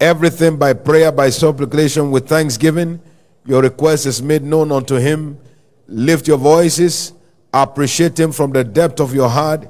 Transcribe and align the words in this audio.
Everything 0.00 0.56
by 0.56 0.72
prayer, 0.72 1.10
by 1.10 1.30
supplication, 1.30 2.10
with 2.10 2.28
thanksgiving. 2.28 3.00
Your 3.44 3.62
request 3.62 4.06
is 4.06 4.22
made 4.22 4.42
known 4.42 4.70
unto 4.70 4.96
him. 4.96 5.38
Lift 5.88 6.28
your 6.28 6.38
voices. 6.38 7.12
Appreciate 7.52 8.18
him 8.18 8.30
from 8.30 8.52
the 8.52 8.62
depth 8.62 9.00
of 9.00 9.14
your 9.14 9.28
heart. 9.28 9.68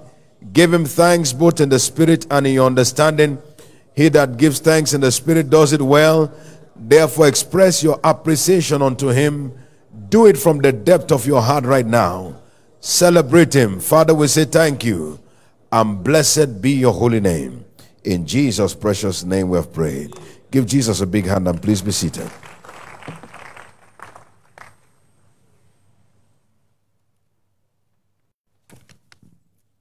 Give 0.52 0.72
him 0.72 0.84
thanks 0.84 1.32
both 1.32 1.60
in 1.60 1.68
the 1.68 1.78
spirit 1.78 2.26
and 2.30 2.46
in 2.46 2.54
your 2.54 2.66
understanding. 2.66 3.38
He 3.94 4.08
that 4.10 4.36
gives 4.36 4.60
thanks 4.60 4.94
in 4.94 5.00
the 5.00 5.10
spirit 5.10 5.48
does 5.50 5.72
it 5.72 5.82
well. 5.82 6.32
Therefore, 6.76 7.26
express 7.26 7.82
your 7.82 7.98
appreciation 8.04 8.82
unto 8.82 9.08
him. 9.08 9.52
Do 10.08 10.26
it 10.26 10.36
from 10.36 10.58
the 10.58 10.72
depth 10.72 11.10
of 11.10 11.26
your 11.26 11.42
heart 11.42 11.64
right 11.64 11.86
now. 11.86 12.36
Celebrate 12.80 13.54
him. 13.54 13.80
Father, 13.80 14.14
we 14.14 14.28
say 14.28 14.44
thank 14.44 14.84
you. 14.84 15.18
And 15.72 16.02
blessed 16.02 16.62
be 16.62 16.72
your 16.72 16.92
holy 16.92 17.20
name. 17.20 17.64
In 18.04 18.26
Jesus' 18.26 18.74
precious 18.74 19.24
name 19.24 19.50
we 19.50 19.56
have 19.56 19.72
prayed. 19.72 20.12
Give 20.50 20.66
Jesus 20.66 21.00
a 21.00 21.06
big 21.06 21.26
hand 21.26 21.48
and 21.48 21.60
please 21.60 21.82
be 21.82 21.92
seated. 21.92 22.30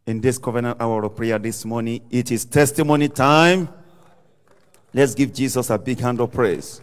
in 0.08 0.22
this 0.22 0.38
covenant 0.38 0.82
hour 0.82 1.04
of 1.04 1.16
prayer 1.16 1.38
this 1.38 1.66
morning. 1.66 2.02
It 2.10 2.32
is 2.32 2.46
testimony 2.46 3.10
time. 3.10 3.68
Let's 4.94 5.14
give 5.14 5.34
Jesus 5.34 5.70
a 5.70 5.78
big 5.78 6.00
hand 6.00 6.22
of 6.22 6.32
praise. 6.32 6.82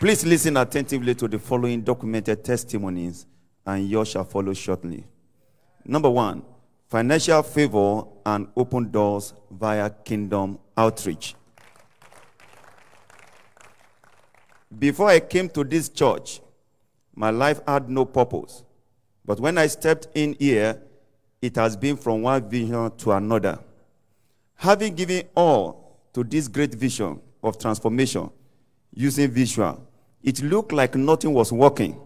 Please 0.00 0.24
listen 0.24 0.56
attentively 0.56 1.14
to 1.14 1.28
the 1.28 1.38
following 1.38 1.82
documented 1.82 2.42
testimonies, 2.42 3.26
and 3.64 3.88
yours 3.88 4.08
shall 4.08 4.24
follow 4.24 4.54
shortly. 4.54 5.04
Number 5.84 6.10
one, 6.10 6.42
financial 6.88 7.42
favor 7.42 8.04
and 8.24 8.48
open 8.56 8.90
doors 8.90 9.34
via 9.50 9.90
kingdom 9.90 10.58
outreach. 10.76 11.34
Before 14.78 15.08
I 15.08 15.20
came 15.20 15.48
to 15.50 15.64
this 15.64 15.88
church, 15.88 16.40
my 17.14 17.30
life 17.30 17.60
had 17.66 17.88
no 17.88 18.04
purpose. 18.04 18.62
But 19.24 19.40
when 19.40 19.58
I 19.58 19.66
stepped 19.66 20.08
in 20.14 20.36
here, 20.38 20.80
it 21.40 21.56
has 21.56 21.76
been 21.76 21.96
from 21.96 22.22
one 22.22 22.48
vision 22.48 22.90
to 22.98 23.12
another. 23.12 23.58
Having 24.56 24.94
given 24.94 25.22
all 25.34 25.98
to 26.12 26.22
this 26.24 26.48
great 26.48 26.74
vision 26.74 27.20
of 27.42 27.58
transformation 27.58 28.30
using 28.92 29.30
visual, 29.30 29.86
it 30.22 30.42
looked 30.42 30.72
like 30.72 30.94
nothing 30.94 31.32
was 31.32 31.52
working. 31.52 32.00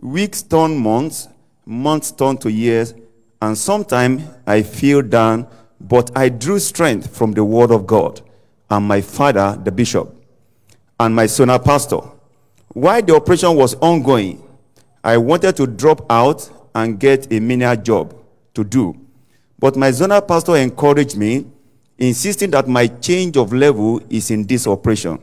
Weeks 0.00 0.42
turned 0.42 0.78
months, 0.78 1.28
months 1.66 2.10
turned 2.10 2.40
to 2.40 2.50
years, 2.50 2.94
and 3.42 3.56
sometimes 3.56 4.22
I 4.46 4.62
feel 4.62 5.02
down, 5.02 5.46
but 5.80 6.10
I 6.16 6.28
drew 6.28 6.58
strength 6.58 7.16
from 7.16 7.32
the 7.32 7.44
Word 7.44 7.70
of 7.70 7.86
God 7.86 8.20
and 8.68 8.86
my 8.86 9.00
father, 9.00 9.58
the 9.62 9.72
bishop, 9.72 10.14
and 10.98 11.14
my 11.14 11.26
son, 11.26 11.48
pastor. 11.62 12.00
While 12.68 13.02
the 13.02 13.16
operation 13.16 13.56
was 13.56 13.74
ongoing, 13.76 14.42
I 15.02 15.16
wanted 15.16 15.56
to 15.56 15.66
drop 15.66 16.04
out 16.10 16.50
and 16.74 17.00
get 17.00 17.32
a 17.32 17.40
menial 17.40 17.76
job 17.76 18.14
to 18.54 18.62
do. 18.62 18.94
But 19.58 19.76
my 19.76 19.90
zonal 19.90 20.26
pastor 20.26 20.56
encouraged 20.56 21.16
me, 21.16 21.46
insisting 21.98 22.50
that 22.52 22.68
my 22.68 22.86
change 22.86 23.36
of 23.36 23.52
level 23.52 24.00
is 24.08 24.30
in 24.30 24.46
this 24.46 24.66
operation. 24.66 25.18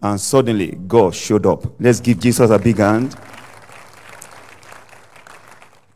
And 0.00 0.20
suddenly, 0.20 0.78
God 0.86 1.14
showed 1.14 1.46
up. 1.46 1.64
Let's 1.80 2.00
give 2.00 2.20
Jesus 2.20 2.50
a 2.50 2.58
big 2.58 2.76
hand. 2.78 3.16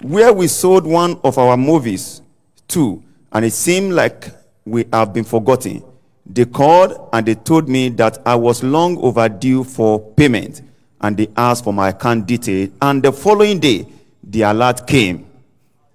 Where 0.03 0.33
we 0.33 0.47
sold 0.49 0.87
one 0.87 1.21
of 1.25 1.39
our 1.39 1.57
movies 1.57 2.23
to, 2.69 3.03
and 3.33 3.45
it 3.45 3.53
seemed 3.53 3.93
like 3.93 4.29
we 4.65 4.87
have 4.93 5.13
been 5.13 5.25
forgotten. 5.25 5.85
They 6.27 6.45
called 6.45 7.09
and 7.13 7.27
they 7.27 7.35
told 7.35 7.69
me 7.69 7.89
that 7.91 8.19
I 8.25 8.37
was 8.37 8.63
long 8.63 8.99
overdue 8.99 9.65
for 9.65 10.01
payment, 10.01 10.63
and 11.01 11.17
they 11.17 11.29
asked 11.37 11.65
for 11.65 11.73
my 11.73 11.91
account 11.91 12.27
detail. 12.27 12.69
And 12.81 13.03
the 13.03 13.13
following 13.13 13.59
day, 13.59 13.87
the 14.23 14.43
alert 14.43 14.87
came 14.87 15.31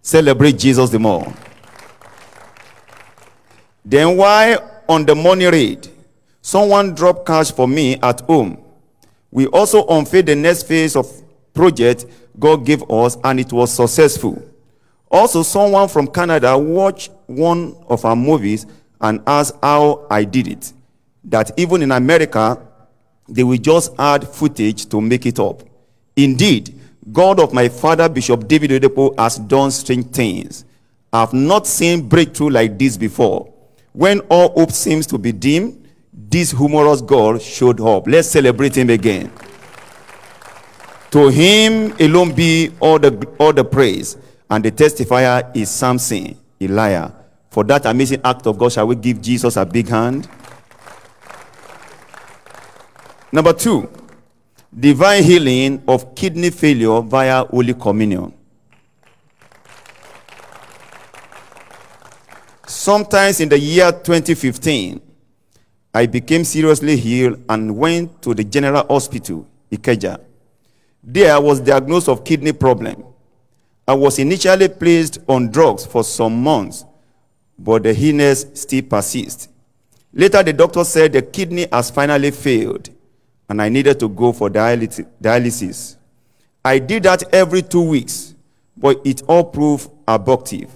Celebrate 0.05 0.59
Jesus 0.59 0.91
the 0.91 0.99
more. 0.99 1.33
Then, 3.83 4.15
while 4.17 4.83
on 4.87 5.03
the 5.03 5.15
money 5.15 5.47
raid, 5.47 5.87
someone 6.43 6.93
dropped 6.93 7.25
cash 7.25 7.51
for 7.51 7.67
me 7.67 7.95
at 8.03 8.21
home. 8.21 8.63
We 9.31 9.47
also 9.47 9.83
unveiled 9.87 10.27
the 10.27 10.35
next 10.35 10.67
phase 10.67 10.95
of 10.95 11.11
project 11.55 12.05
God 12.39 12.65
gave 12.65 12.89
us, 12.89 13.17
and 13.23 13.39
it 13.39 13.51
was 13.51 13.73
successful. 13.73 14.41
Also, 15.09 15.43
someone 15.43 15.87
from 15.87 16.07
Canada 16.07 16.57
watched 16.57 17.11
one 17.27 17.75
of 17.87 18.03
our 18.05 18.15
movies 18.15 18.65
and 19.01 19.21
asked 19.27 19.55
how 19.61 20.05
I 20.09 20.23
did 20.23 20.47
it. 20.47 20.73
That 21.23 21.51
even 21.57 21.81
in 21.81 21.91
America, 21.91 22.61
they 23.27 23.43
will 23.43 23.57
just 23.57 23.93
add 23.97 24.27
footage 24.27 24.87
to 24.89 25.01
make 25.01 25.25
it 25.25 25.39
up. 25.39 25.63
Indeed, 26.15 26.79
God 27.11 27.39
of 27.39 27.53
my 27.53 27.69
father, 27.69 28.09
Bishop 28.09 28.47
David 28.47 28.71
Oyedepo, 28.71 29.17
has 29.17 29.37
done 29.37 29.71
strange 29.71 30.07
things. 30.07 30.65
I 31.13 31.21
have 31.21 31.33
not 31.33 31.67
seen 31.67 32.07
breakthrough 32.07 32.49
like 32.49 32.77
this 32.77 32.97
before. 32.97 33.53
When 33.93 34.19
all 34.21 34.51
hope 34.53 34.71
seems 34.71 35.07
to 35.07 35.17
be 35.17 35.31
dim, 35.31 35.83
this 36.13 36.51
humorous 36.51 37.01
God 37.01 37.41
showed 37.41 37.79
up. 37.79 38.07
Let's 38.07 38.27
celebrate 38.27 38.77
him 38.77 38.89
again. 38.89 39.31
To 41.15 41.29
him 41.29 41.93
alone 41.97 42.33
be 42.35 42.71
all 42.81 42.99
the, 42.99 43.25
all 43.39 43.53
the 43.53 43.63
praise. 43.63 44.17
And 44.49 44.65
the 44.65 44.69
testifier 44.69 45.49
is 45.55 45.69
Samson, 45.71 46.37
Elijah. 46.59 47.15
For 47.49 47.63
that 47.63 47.85
amazing 47.85 48.19
act 48.21 48.45
of 48.47 48.57
God, 48.57 48.73
shall 48.73 48.85
we 48.85 48.95
give 48.95 49.21
Jesus 49.21 49.55
a 49.55 49.65
big 49.65 49.87
hand? 49.87 50.27
Number 53.31 53.53
two, 53.53 53.89
divine 54.77 55.23
healing 55.23 55.81
of 55.87 56.15
kidney 56.15 56.49
failure 56.49 56.99
via 56.99 57.45
Holy 57.45 57.73
Communion. 57.75 58.33
Sometimes 62.67 63.39
in 63.39 63.47
the 63.47 63.57
year 63.57 63.89
2015, 63.93 64.99
I 65.93 66.07
became 66.07 66.43
seriously 66.43 66.99
ill 67.21 67.37
and 67.47 67.77
went 67.77 68.21
to 68.21 68.33
the 68.33 68.43
General 68.43 68.85
Hospital, 68.89 69.47
Ikeja. 69.71 70.24
There 71.07 71.31
I 71.31 71.37
was 71.37 71.59
diagnosed 71.59 72.09
of 72.09 72.23
kidney 72.23 72.51
problem. 72.51 73.05
I 73.87 73.93
was 73.93 74.17
initially 74.17 74.67
placed 74.67 75.19
on 75.27 75.51
drugs 75.51 75.85
for 75.85 76.03
some 76.03 76.41
months, 76.41 76.83
but 77.59 77.83
the 77.83 77.95
illness 77.95 78.47
still 78.55 78.81
persists. 78.81 79.47
Later, 80.11 80.41
the 80.41 80.53
doctor 80.53 80.83
said 80.83 81.13
the 81.13 81.21
kidney 81.21 81.67
has 81.71 81.91
finally 81.91 82.31
failed 82.31 82.89
and 83.47 83.61
I 83.61 83.69
needed 83.69 83.99
to 83.99 84.09
go 84.09 84.33
for 84.33 84.49
dialysis. 84.49 85.97
I 86.63 86.79
did 86.79 87.03
that 87.03 87.31
every 87.31 87.61
two 87.61 87.83
weeks, 87.83 88.33
but 88.75 88.99
it 89.05 89.21
all 89.27 89.43
proved 89.43 89.91
abortive. 90.07 90.71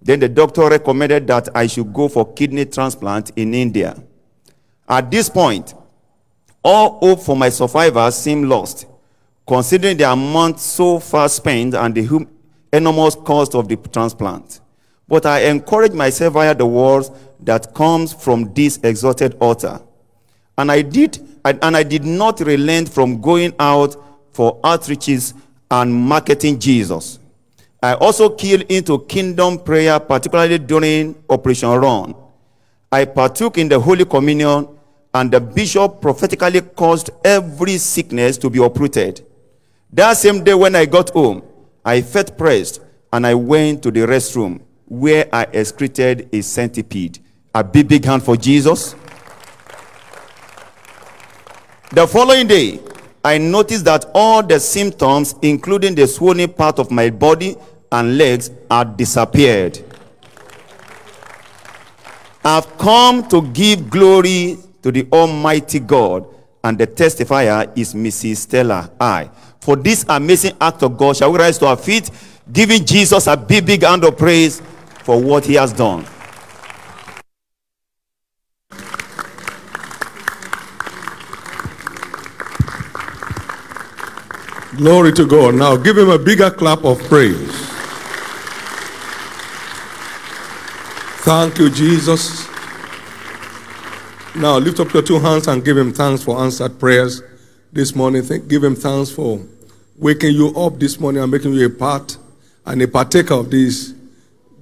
Then 0.00 0.20
the 0.20 0.30
doctor 0.30 0.66
recommended 0.70 1.26
that 1.26 1.50
I 1.54 1.66
should 1.66 1.92
go 1.92 2.08
for 2.08 2.32
kidney 2.32 2.64
transplant 2.64 3.32
in 3.36 3.52
India. 3.52 4.02
At 4.88 5.10
this 5.10 5.28
point, 5.28 5.74
all 6.64 6.98
hope 7.00 7.20
for 7.20 7.36
my 7.36 7.50
survivors 7.50 8.14
seemed 8.16 8.48
lost, 8.48 8.86
considering 9.48 9.96
the 9.96 10.12
amount 10.12 10.60
so 10.60 11.00
far 11.00 11.26
spent 11.28 11.74
and 11.74 11.94
the 11.94 12.26
enormous 12.72 13.14
cost 13.14 13.54
of 13.54 13.66
the 13.66 13.76
transplant. 13.76 14.60
But 15.08 15.24
I 15.24 15.44
encouraged 15.44 15.94
myself 15.94 16.34
via 16.34 16.54
the 16.54 16.66
words 16.66 17.10
that 17.40 17.74
comes 17.74 18.12
from 18.12 18.52
this 18.52 18.78
exalted 18.84 19.36
altar. 19.40 19.80
And 20.58 20.70
I 20.70 20.82
did 20.82 21.26
and 21.44 21.74
I 21.76 21.82
did 21.82 22.04
not 22.04 22.40
relent 22.40 22.90
from 22.90 23.22
going 23.22 23.54
out 23.58 23.96
for 24.32 24.60
outreaches 24.60 25.32
and 25.70 25.94
marketing 25.94 26.58
Jesus. 26.58 27.18
I 27.82 27.94
also 27.94 28.28
keyed 28.28 28.62
into 28.70 28.98
kingdom 29.06 29.58
prayer, 29.60 29.98
particularly 29.98 30.58
during 30.58 31.14
Operation 31.30 31.70
Run. 31.70 32.14
I 32.92 33.06
partook 33.06 33.56
in 33.56 33.68
the 33.68 33.80
Holy 33.80 34.04
Communion, 34.04 34.68
and 35.14 35.30
the 35.30 35.40
bishop 35.40 36.02
prophetically 36.02 36.60
caused 36.60 37.10
every 37.24 37.78
sickness 37.78 38.36
to 38.38 38.50
be 38.50 38.62
uprooted. 38.62 39.24
That 39.92 40.18
same 40.18 40.44
day 40.44 40.54
when 40.54 40.76
I 40.76 40.84
got 40.84 41.10
home, 41.10 41.42
I 41.84 42.02
felt 42.02 42.36
pressed 42.36 42.80
and 43.12 43.26
I 43.26 43.34
went 43.34 43.82
to 43.84 43.90
the 43.90 44.00
restroom 44.00 44.60
where 44.84 45.28
I 45.32 45.44
excreted 45.44 46.28
a 46.32 46.42
centipede. 46.42 47.20
A 47.54 47.64
big, 47.64 47.88
big 47.88 48.04
hand 48.04 48.22
for 48.22 48.36
Jesus. 48.36 48.94
The 51.90 52.06
following 52.06 52.46
day, 52.46 52.80
I 53.24 53.38
noticed 53.38 53.86
that 53.86 54.04
all 54.14 54.42
the 54.42 54.60
symptoms, 54.60 55.34
including 55.40 55.94
the 55.94 56.06
swollen 56.06 56.52
part 56.52 56.78
of 56.78 56.90
my 56.90 57.08
body 57.08 57.56
and 57.90 58.18
legs, 58.18 58.50
had 58.70 58.96
disappeared. 58.96 59.82
I've 62.44 62.76
come 62.76 63.26
to 63.28 63.42
give 63.52 63.88
glory 63.88 64.58
to 64.82 64.92
the 64.92 65.08
Almighty 65.10 65.80
God, 65.80 66.26
and 66.62 66.78
the 66.78 66.86
testifier 66.86 67.70
is 67.76 67.94
Mrs. 67.94 68.36
Stella 68.36 68.90
I. 69.00 69.30
For 69.68 69.76
this 69.76 70.02
amazing 70.08 70.56
act 70.62 70.82
of 70.82 70.96
God, 70.96 71.14
shall 71.14 71.30
we 71.30 71.38
rise 71.38 71.58
to 71.58 71.66
our 71.66 71.76
feet, 71.76 72.10
giving 72.50 72.86
Jesus 72.86 73.26
a 73.26 73.36
big, 73.36 73.66
big 73.66 73.82
hand 73.82 74.02
of 74.02 74.16
praise 74.16 74.62
for 75.04 75.20
what 75.20 75.44
he 75.44 75.56
has 75.56 75.74
done. 75.74 76.06
Glory 84.78 85.12
to 85.12 85.26
God. 85.26 85.54
Now 85.56 85.76
give 85.76 85.98
him 85.98 86.08
a 86.08 86.18
bigger 86.18 86.50
clap 86.50 86.82
of 86.82 86.98
praise. 87.00 87.52
Thank 91.26 91.58
you, 91.58 91.68
Jesus. 91.68 92.48
Now 94.34 94.56
lift 94.56 94.80
up 94.80 94.94
your 94.94 95.02
two 95.02 95.18
hands 95.18 95.46
and 95.46 95.62
give 95.62 95.76
him 95.76 95.92
thanks 95.92 96.22
for 96.24 96.40
answered 96.40 96.80
prayers 96.80 97.22
this 97.70 97.94
morning. 97.94 98.22
Thank, 98.22 98.48
give 98.48 98.64
him 98.64 98.74
thanks 98.74 99.10
for 99.10 99.42
waking 99.98 100.34
you 100.34 100.48
up 100.56 100.78
this 100.78 100.98
morning 100.98 101.22
and 101.22 101.30
making 101.30 101.52
you 101.52 101.66
a 101.66 101.70
part 101.70 102.16
and 102.64 102.80
a 102.80 102.88
partaker 102.88 103.34
of 103.34 103.50
this 103.50 103.94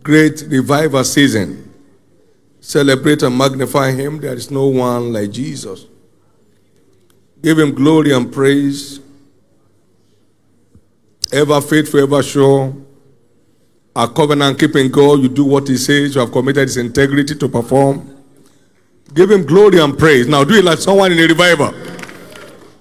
great 0.02 0.42
revival 0.48 1.04
season. 1.04 1.62
Celebrate 2.60 3.22
and 3.22 3.36
magnify 3.36 3.92
him. 3.92 4.18
There 4.18 4.34
is 4.34 4.50
no 4.50 4.66
one 4.66 5.12
like 5.12 5.30
Jesus. 5.30 5.86
Give 7.42 7.58
him 7.58 7.74
glory 7.74 8.12
and 8.12 8.32
praise. 8.32 9.00
Ever 11.32 11.60
faithful, 11.60 12.00
ever 12.00 12.22
sure. 12.22 12.74
A 13.94 14.08
covenant 14.08 14.58
keeping 14.58 14.90
God, 14.90 15.20
you 15.20 15.28
do 15.28 15.44
what 15.44 15.68
he 15.68 15.76
says, 15.76 16.14
you 16.14 16.20
have 16.20 16.32
committed 16.32 16.62
his 16.62 16.76
integrity 16.76 17.34
to 17.34 17.48
perform. 17.48 18.24
Give 19.14 19.30
him 19.30 19.44
glory 19.44 19.80
and 19.80 19.96
praise. 19.98 20.26
Now 20.26 20.44
do 20.44 20.54
it 20.54 20.64
like 20.64 20.78
someone 20.78 21.12
in 21.12 21.18
a 21.18 21.26
revival. 21.26 21.72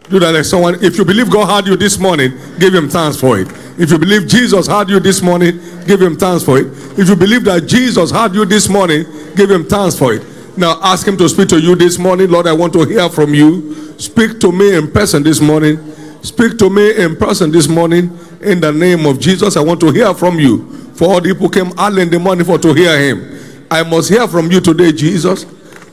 Do 0.09 0.19
that 0.19 0.31
like 0.33 0.45
someone. 0.45 0.83
If 0.83 0.97
you 0.97 1.05
believe 1.05 1.31
God 1.31 1.47
had 1.49 1.67
you 1.67 1.75
this 1.75 1.97
morning, 1.97 2.31
give 2.59 2.73
him 2.73 2.89
thanks 2.89 3.17
for 3.17 3.39
it. 3.39 3.47
If 3.77 3.89
you 3.91 3.97
believe 3.97 4.27
Jesus 4.27 4.67
had 4.67 4.89
you 4.89 4.99
this 4.99 5.21
morning, 5.21 5.59
give 5.85 6.01
him 6.01 6.15
thanks 6.15 6.43
for 6.43 6.59
it. 6.59 6.67
If 6.97 7.09
you 7.09 7.15
believe 7.15 7.43
that 7.45 7.65
Jesus 7.65 8.11
had 8.11 8.35
you 8.35 8.45
this 8.45 8.69
morning, 8.69 9.05
give 9.35 9.49
him 9.49 9.65
thanks 9.65 9.97
for 9.97 10.13
it. 10.13 10.23
Now 10.57 10.79
ask 10.81 11.07
him 11.07 11.17
to 11.17 11.27
speak 11.27 11.49
to 11.49 11.59
you 11.59 11.75
this 11.75 11.97
morning. 11.97 12.29
Lord, 12.29 12.47
I 12.47 12.53
want 12.53 12.73
to 12.73 12.85
hear 12.85 13.09
from 13.09 13.33
you. 13.33 13.99
Speak 13.99 14.39
to 14.41 14.51
me 14.51 14.75
in 14.75 14.91
person 14.91 15.23
this 15.23 15.41
morning. 15.41 15.77
Speak 16.21 16.57
to 16.59 16.69
me 16.69 16.95
in 16.97 17.15
person 17.15 17.51
this 17.51 17.67
morning. 17.67 18.17
In 18.41 18.61
the 18.61 18.71
name 18.71 19.05
of 19.05 19.19
Jesus, 19.19 19.57
I 19.57 19.61
want 19.61 19.79
to 19.81 19.91
hear 19.91 20.13
from 20.13 20.39
you. 20.39 20.69
For 20.93 21.09
all 21.09 21.19
the 21.19 21.33
people 21.33 21.49
came 21.49 21.71
early 21.79 22.03
in 22.03 22.09
the 22.09 22.19
morning 22.19 22.45
for 22.45 22.57
to 22.59 22.73
hear 22.73 22.97
him. 22.97 23.67
I 23.69 23.83
must 23.83 24.09
hear 24.09 24.27
from 24.27 24.51
you 24.51 24.61
today, 24.61 24.91
Jesus. 24.91 25.45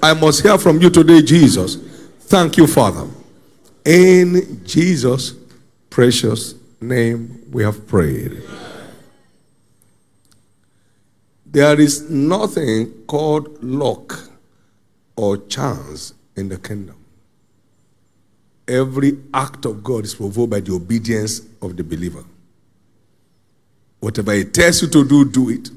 I 0.02 0.14
must 0.14 0.42
hear 0.42 0.58
from 0.58 0.80
you 0.80 0.90
today, 0.90 1.22
Jesus. 1.22 1.76
Thank 2.20 2.56
you, 2.56 2.66
Father. 2.66 3.08
In 3.84 4.62
Jesus' 4.64 5.34
precious 5.90 6.54
name, 6.80 7.46
we 7.50 7.64
have 7.64 7.86
prayed. 7.86 8.42
There 11.44 11.78
is 11.80 12.08
nothing 12.08 12.92
called 13.06 13.62
luck 13.62 14.30
or 15.16 15.36
chance 15.46 16.14
in 16.36 16.48
the 16.48 16.56
kingdom. 16.56 16.96
Every 18.66 19.18
act 19.34 19.66
of 19.66 19.82
God 19.82 20.04
is 20.04 20.14
provoked 20.14 20.50
by 20.50 20.60
the 20.60 20.72
obedience 20.72 21.42
of 21.60 21.76
the 21.76 21.84
believer. 21.84 22.24
Whatever 24.00 24.32
He 24.32 24.44
tells 24.44 24.82
you 24.82 24.88
to 24.88 25.04
do, 25.06 25.24
do 25.24 25.50
it. 25.50 25.68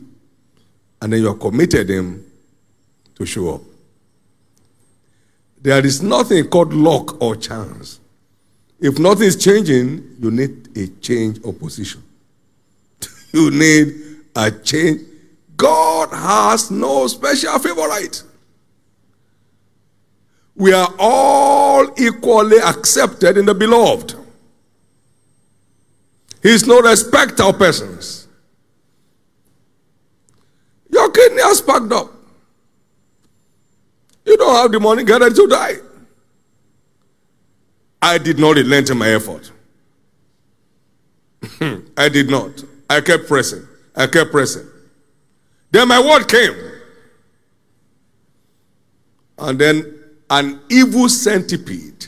And 1.01 1.11
then 1.11 1.21
you 1.21 1.29
are 1.29 1.35
committed 1.35 1.89
Him 1.89 2.25
to 3.15 3.25
show 3.25 3.55
up. 3.55 3.61
There 5.65 5.83
is 5.83 6.03
nothing 6.03 6.47
called 6.47 6.75
luck 6.75 7.19
or 7.19 7.35
chance. 7.35 7.99
If 8.79 8.99
nothing 8.99 9.23
is 9.25 9.35
changing, 9.35 10.17
you 10.19 10.29
need 10.29 10.77
a 10.77 10.85
change 11.01 11.39
of 11.43 11.57
position. 11.57 12.03
you 13.33 13.49
need 13.49 13.95
a 14.35 14.51
change. 14.51 15.01
God 15.57 16.09
has 16.09 16.69
no 16.69 17.07
special 17.07 17.57
favorite. 17.57 18.21
We 20.53 20.71
are 20.71 20.93
all 20.99 21.89
equally 21.97 22.57
accepted 22.59 23.35
in 23.35 23.47
the 23.47 23.55
beloved. 23.55 24.13
He 26.43 26.55
no 26.67 26.79
respecter 26.81 27.41
of 27.41 27.57
persons. 27.57 28.27
Your 30.91 31.09
kidney 31.09 31.41
has 31.41 31.59
packed 31.59 31.91
up. 31.91 32.14
Don't 34.45 34.55
have 34.57 34.71
the 34.71 34.79
money, 34.79 35.03
get 35.03 35.19
ready 35.19 35.33
to 35.33 35.47
die. 35.47 35.77
I 37.99 38.19
did 38.19 38.37
not 38.37 38.55
relent 38.55 38.91
in 38.91 38.97
my 38.99 39.09
effort. 39.09 39.51
I 41.97 42.09
did 42.09 42.29
not. 42.29 42.63
I 42.87 43.01
kept 43.01 43.27
pressing. 43.27 43.67
I 43.95 44.05
kept 44.05 44.29
pressing. 44.29 44.67
Then 45.71 45.87
my 45.87 45.99
word 45.99 46.27
came. 46.27 46.53
And 49.39 49.57
then 49.57 49.95
an 50.29 50.59
evil 50.69 51.09
centipede 51.09 52.05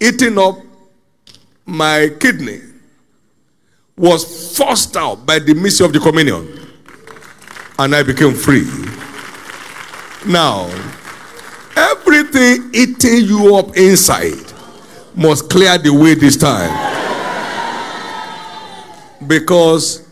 eating 0.00 0.38
up 0.38 0.56
my 1.66 2.08
kidney 2.18 2.62
was 3.94 4.56
forced 4.56 4.96
out 4.96 5.26
by 5.26 5.38
the 5.38 5.52
mystery 5.52 5.84
of 5.84 5.92
the 5.92 6.00
communion. 6.00 6.66
And 7.78 7.94
I 7.94 8.02
became 8.02 8.32
free. 8.32 8.64
Now, 10.26 10.70
everything 11.76 12.70
eating 12.72 13.24
you 13.24 13.54
up 13.54 13.76
inside 13.76 14.52
must 15.14 15.48
clear 15.48 15.78
the 15.78 15.92
way 15.92 16.14
this 16.14 16.36
time. 16.36 16.72
Because 19.26 20.06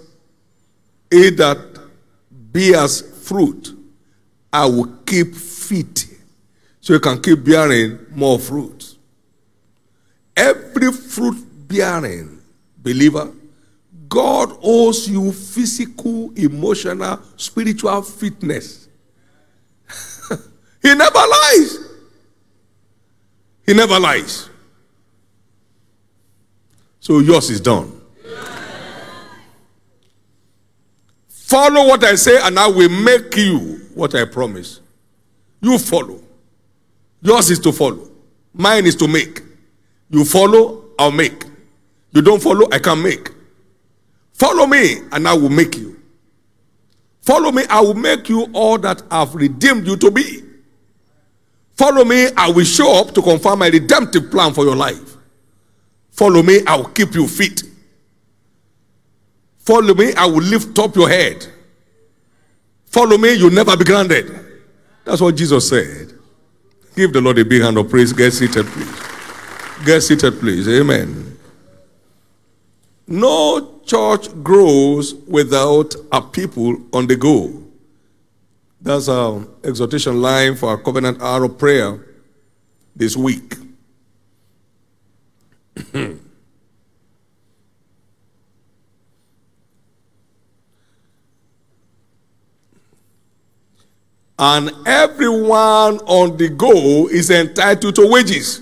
it 1.11 1.37
that 1.39 1.59
bears 2.31 3.03
fruit, 3.27 3.75
I 4.53 4.67
will 4.67 4.99
keep 5.07 5.35
fit 5.35 6.07
so 6.81 6.93
you 6.93 7.01
can 7.01 7.21
keep 7.21 7.45
bearing 7.45 7.99
more 8.11 8.39
fruit. 8.39 8.97
Every 10.37 10.93
fruit 10.93 11.37
bearing 11.69 12.41
believer, 12.79 13.33
God 14.09 14.59
owes 14.63 15.09
you 15.09 15.33
physical, 15.33 16.33
emotional, 16.37 17.21
spiritual 17.37 18.03
fitness. 18.03 18.89
He 20.85 20.95
never 20.95 21.19
lies. 21.19 21.79
He 23.67 23.73
never 23.73 23.99
lies. 23.99 24.51
So 27.01 27.21
yours 27.21 27.49
is 27.49 27.61
done. 27.61 27.91
Follow 31.29 31.87
what 31.89 32.05
I 32.05 32.15
say, 32.17 32.39
and 32.43 32.59
I 32.59 32.67
will 32.69 32.91
make 32.91 33.35
you 33.37 33.81
what 33.95 34.15
I 34.15 34.27
promise. 34.27 34.81
You 35.63 35.79
follow. 35.79 36.21
Yours 37.23 37.51
is 37.51 37.59
to 37.61 37.73
follow. 37.73 38.11
Mine 38.53 38.85
is 38.85 38.95
to 38.97 39.09
make. 39.09 39.41
You 40.11 40.25
follow, 40.27 40.85
I'll 40.99 41.11
make. 41.11 41.45
You 42.13 42.21
don't 42.21 42.43
follow, 42.43 42.69
I 42.71 42.79
can't 42.79 43.01
make. 43.03 43.31
Follow 44.35 44.67
me, 44.67 44.99
and 45.13 45.27
I 45.27 45.33
will 45.33 45.49
make 45.49 45.77
you. 45.77 45.99
Follow 47.23 47.51
me, 47.53 47.63
I 47.71 47.81
will 47.81 47.95
make 47.95 48.29
you 48.29 48.49
all 48.53 48.77
that 48.79 49.03
I've 49.11 49.35
redeemed 49.35 49.87
you 49.87 49.97
to 49.97 50.11
be. 50.11 50.43
Follow 51.77 52.05
me, 52.05 52.29
I 52.37 52.51
will 52.51 52.65
show 52.65 53.01
up 53.01 53.15
to 53.15 53.23
confirm 53.23 53.59
my 53.61 53.69
redemptive 53.69 54.31
plan 54.31 54.53
for 54.53 54.65
your 54.65 54.77
life. 54.77 55.17
Follow 56.11 56.43
me, 56.43 56.61
I 56.67 56.77
will 56.77 56.85
keep 56.87 57.15
you 57.15 57.27
fit. 57.27 57.63
Follow 59.59 59.95
me, 59.95 60.15
I 60.15 60.27
will 60.27 60.43
lift 60.43 60.79
up 60.79 60.95
your 60.95 61.09
head. 61.09 61.47
Follow 62.87 63.19
me, 63.19 63.33
you'll 63.33 63.51
never 63.51 63.77
be 63.77 63.85
grounded. 63.85 64.31
That's 65.05 65.21
what 65.21 65.35
Jesus 65.35 65.69
said. 65.69 66.13
Give 66.95 67.13
the 67.13 67.21
Lord 67.21 67.39
a 67.39 67.45
big 67.45 67.63
hand 67.63 67.77
of 67.77 67.91
praise. 67.91 68.13
Get 68.13 68.31
seated, 68.31 68.67
please. 68.67 69.03
Get 69.85 70.01
seated, 70.03 70.39
please. 70.39 70.69
Amen. 70.69 71.37
No 73.09 73.81
church 73.85 74.29
grows 74.45 75.15
without 75.27 75.95
a 76.13 76.23
people 76.23 76.77
on 76.93 77.09
the 77.09 77.17
go. 77.17 77.64
That's 78.85 79.09
our 79.09 79.49
exhortation 79.65 80.21
line 80.21 80.57
for 80.57 80.69
our 80.69 80.77
covenant 80.77 81.23
hour 81.23 81.45
of 81.45 81.57
prayer 81.57 82.05
this 82.95 83.17
week. 83.17 83.55
and 85.95 86.21
everyone 94.85 95.99
on 96.01 96.37
the 96.37 96.51
go 96.51 97.09
is 97.09 97.31
entitled 97.31 97.95
to 97.95 98.07
wages. 98.07 98.61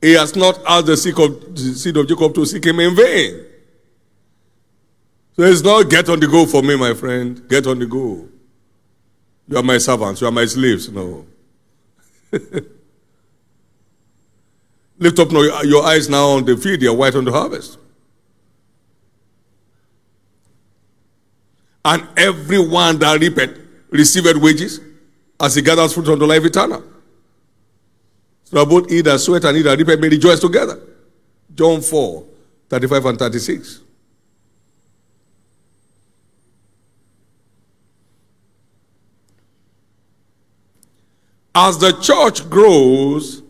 He 0.00 0.12
has 0.12 0.36
not 0.36 0.60
asked 0.64 0.86
the 0.86 0.96
seed 0.96 1.18
of, 1.18 1.56
the 1.56 1.74
seed 1.74 1.96
of 1.96 2.06
Jacob 2.06 2.32
to 2.36 2.46
seek 2.46 2.64
him 2.64 2.78
in 2.78 2.94
vain. 2.94 3.44
So 5.34 5.42
it's 5.42 5.62
not 5.62 5.90
get 5.90 6.08
on 6.08 6.20
the 6.20 6.28
go 6.28 6.46
for 6.46 6.62
me, 6.62 6.76
my 6.76 6.94
friend. 6.94 7.48
Get 7.48 7.66
on 7.66 7.80
the 7.80 7.86
go. 7.86 8.28
You 9.52 9.58
are 9.58 9.62
my 9.62 9.76
servants, 9.76 10.18
you 10.22 10.26
are 10.26 10.30
my 10.30 10.46
slaves. 10.46 10.88
No. 10.88 11.26
Lift 14.98 15.18
up 15.18 15.30
your 15.30 15.84
eyes 15.84 16.08
now 16.08 16.28
on 16.28 16.46
the 16.46 16.56
field, 16.56 16.80
you 16.80 16.90
are 16.90 16.96
white 16.96 17.14
on 17.14 17.26
the 17.26 17.32
harvest. 17.32 17.76
And 21.84 22.08
everyone 22.16 22.98
that 23.00 23.20
reapeth 23.20 23.58
received 23.90 24.38
wages 24.38 24.80
as 25.38 25.54
he 25.54 25.60
gathers 25.60 25.92
fruit 25.92 26.08
unto 26.08 26.24
life 26.24 26.46
eternal. 26.46 26.82
So 28.44 28.64
both 28.64 28.88
he 28.88 29.02
that 29.02 29.18
sweat 29.18 29.44
and 29.44 29.58
he 29.58 29.62
that 29.64 29.76
reapeth 29.76 30.00
may 30.00 30.08
rejoice 30.08 30.40
together. 30.40 30.80
John 31.54 31.82
4, 31.82 32.24
35 32.70 33.04
and 33.04 33.18
36. 33.18 33.80
As 41.54 41.78
the 41.78 41.92
church 41.92 42.48
grows, 42.48 43.42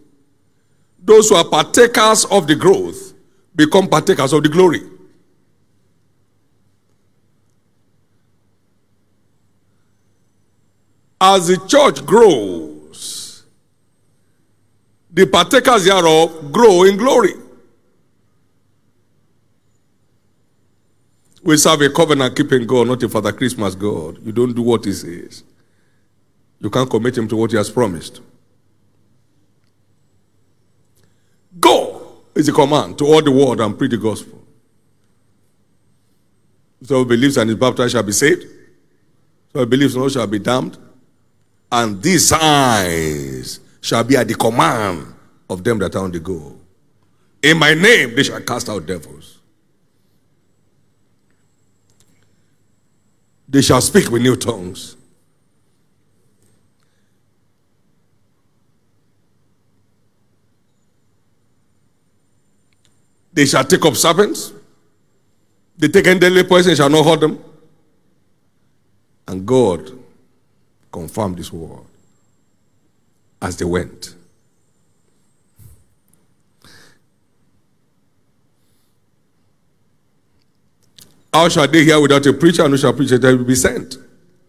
those 1.02 1.28
who 1.28 1.37
are 1.37 1.44
partakers 1.44 2.25
of 2.26 2.47
the 2.47 2.56
growth 2.56 3.14
become 3.54 3.88
partakers 3.88 4.32
of 4.32 4.42
the 4.42 4.49
glory. 4.49 4.82
As 11.21 11.47
the 11.47 11.56
church 11.68 12.04
grows, 12.04 13.44
the 15.12 15.26
partakers 15.26 15.85
thereof 15.85 16.50
grow 16.50 16.82
in 16.82 16.97
glory. 16.97 17.35
We 21.44 21.56
serve 21.56 21.82
a 21.82 21.90
covenant 21.90 22.37
keeping 22.37 22.66
God, 22.66 22.88
not 22.88 23.02
a 23.02 23.09
Father 23.09 23.32
Christmas 23.32 23.75
God. 23.75 24.18
You 24.25 24.32
don't 24.32 24.52
do 24.54 24.62
what 24.62 24.85
He 24.85 24.92
says. 24.92 25.44
You 26.62 26.71
can't 26.71 26.88
commit 26.88 27.19
Him 27.19 27.26
to 27.28 27.37
what 27.37 27.50
He 27.50 27.57
has 27.57 27.69
promised. 27.69 28.21
Go 31.59 32.23
is 32.35 32.47
the 32.47 32.52
command 32.52 32.97
to 32.99 33.04
all 33.04 33.21
the 33.21 33.33
world 33.33 33.61
and 33.61 33.76
preach 33.76 33.90
the 33.90 33.99
gospel. 33.99 34.40
So 36.85 36.99
who 36.99 37.04
believes 37.04 37.37
and 37.37 37.50
is 37.50 37.57
baptized 37.57 37.92
shall 37.92 38.02
be 38.02 38.12
saved. 38.12 38.42
So 39.52 39.59
who 39.61 39.66
believes 39.66 39.97
not 39.97 40.12
shall 40.12 40.26
be 40.26 40.38
damned. 40.38 40.78
And 41.71 42.00
these 42.00 42.28
signs 42.28 43.61
shall 43.81 44.04
be 44.04 44.16
at 44.16 44.28
the 44.28 44.35
command 44.35 45.14
of 45.50 45.64
them 45.64 45.78
that 45.81 45.97
are 45.97 46.04
on 46.04 46.12
the 46.12 46.21
go. 46.21 46.57
In 47.42 47.59
my 47.59 47.75
name 47.75 48.14
they 48.14 48.23
shall 48.23 48.40
cast 48.40 48.69
out 48.69 48.87
devils. 48.87 49.40
They 53.49 53.62
shall 53.62 53.81
speak 53.81 54.11
with 54.11 54.23
new 54.23 54.37
tongues. 54.37 54.97
They 63.32 63.46
shall 63.46 63.64
take 63.64 63.84
up 63.84 63.96
serpents. 63.96 64.52
They 65.76 65.88
take 65.88 66.06
any 66.06 66.20
deadly 66.20 66.44
poison 66.44 66.76
shall 66.76 66.90
not 66.90 67.04
hurt 67.04 67.20
them. 67.20 67.42
And 69.26 69.46
God 69.46 69.90
confirmed 70.92 71.38
this 71.38 71.52
word 71.52 71.84
as 73.40 73.56
they 73.56 73.64
went. 73.64 74.14
How 81.32 81.48
shall 81.48 81.66
they 81.66 81.84
hear 81.84 81.98
without 82.00 82.26
a 82.26 82.32
preacher? 82.34 82.62
And 82.62 82.72
who 82.72 82.78
shall 82.78 82.92
preach? 82.92 83.08
They 83.10 83.34
will 83.34 83.44
be 83.44 83.54
sent. 83.54 83.96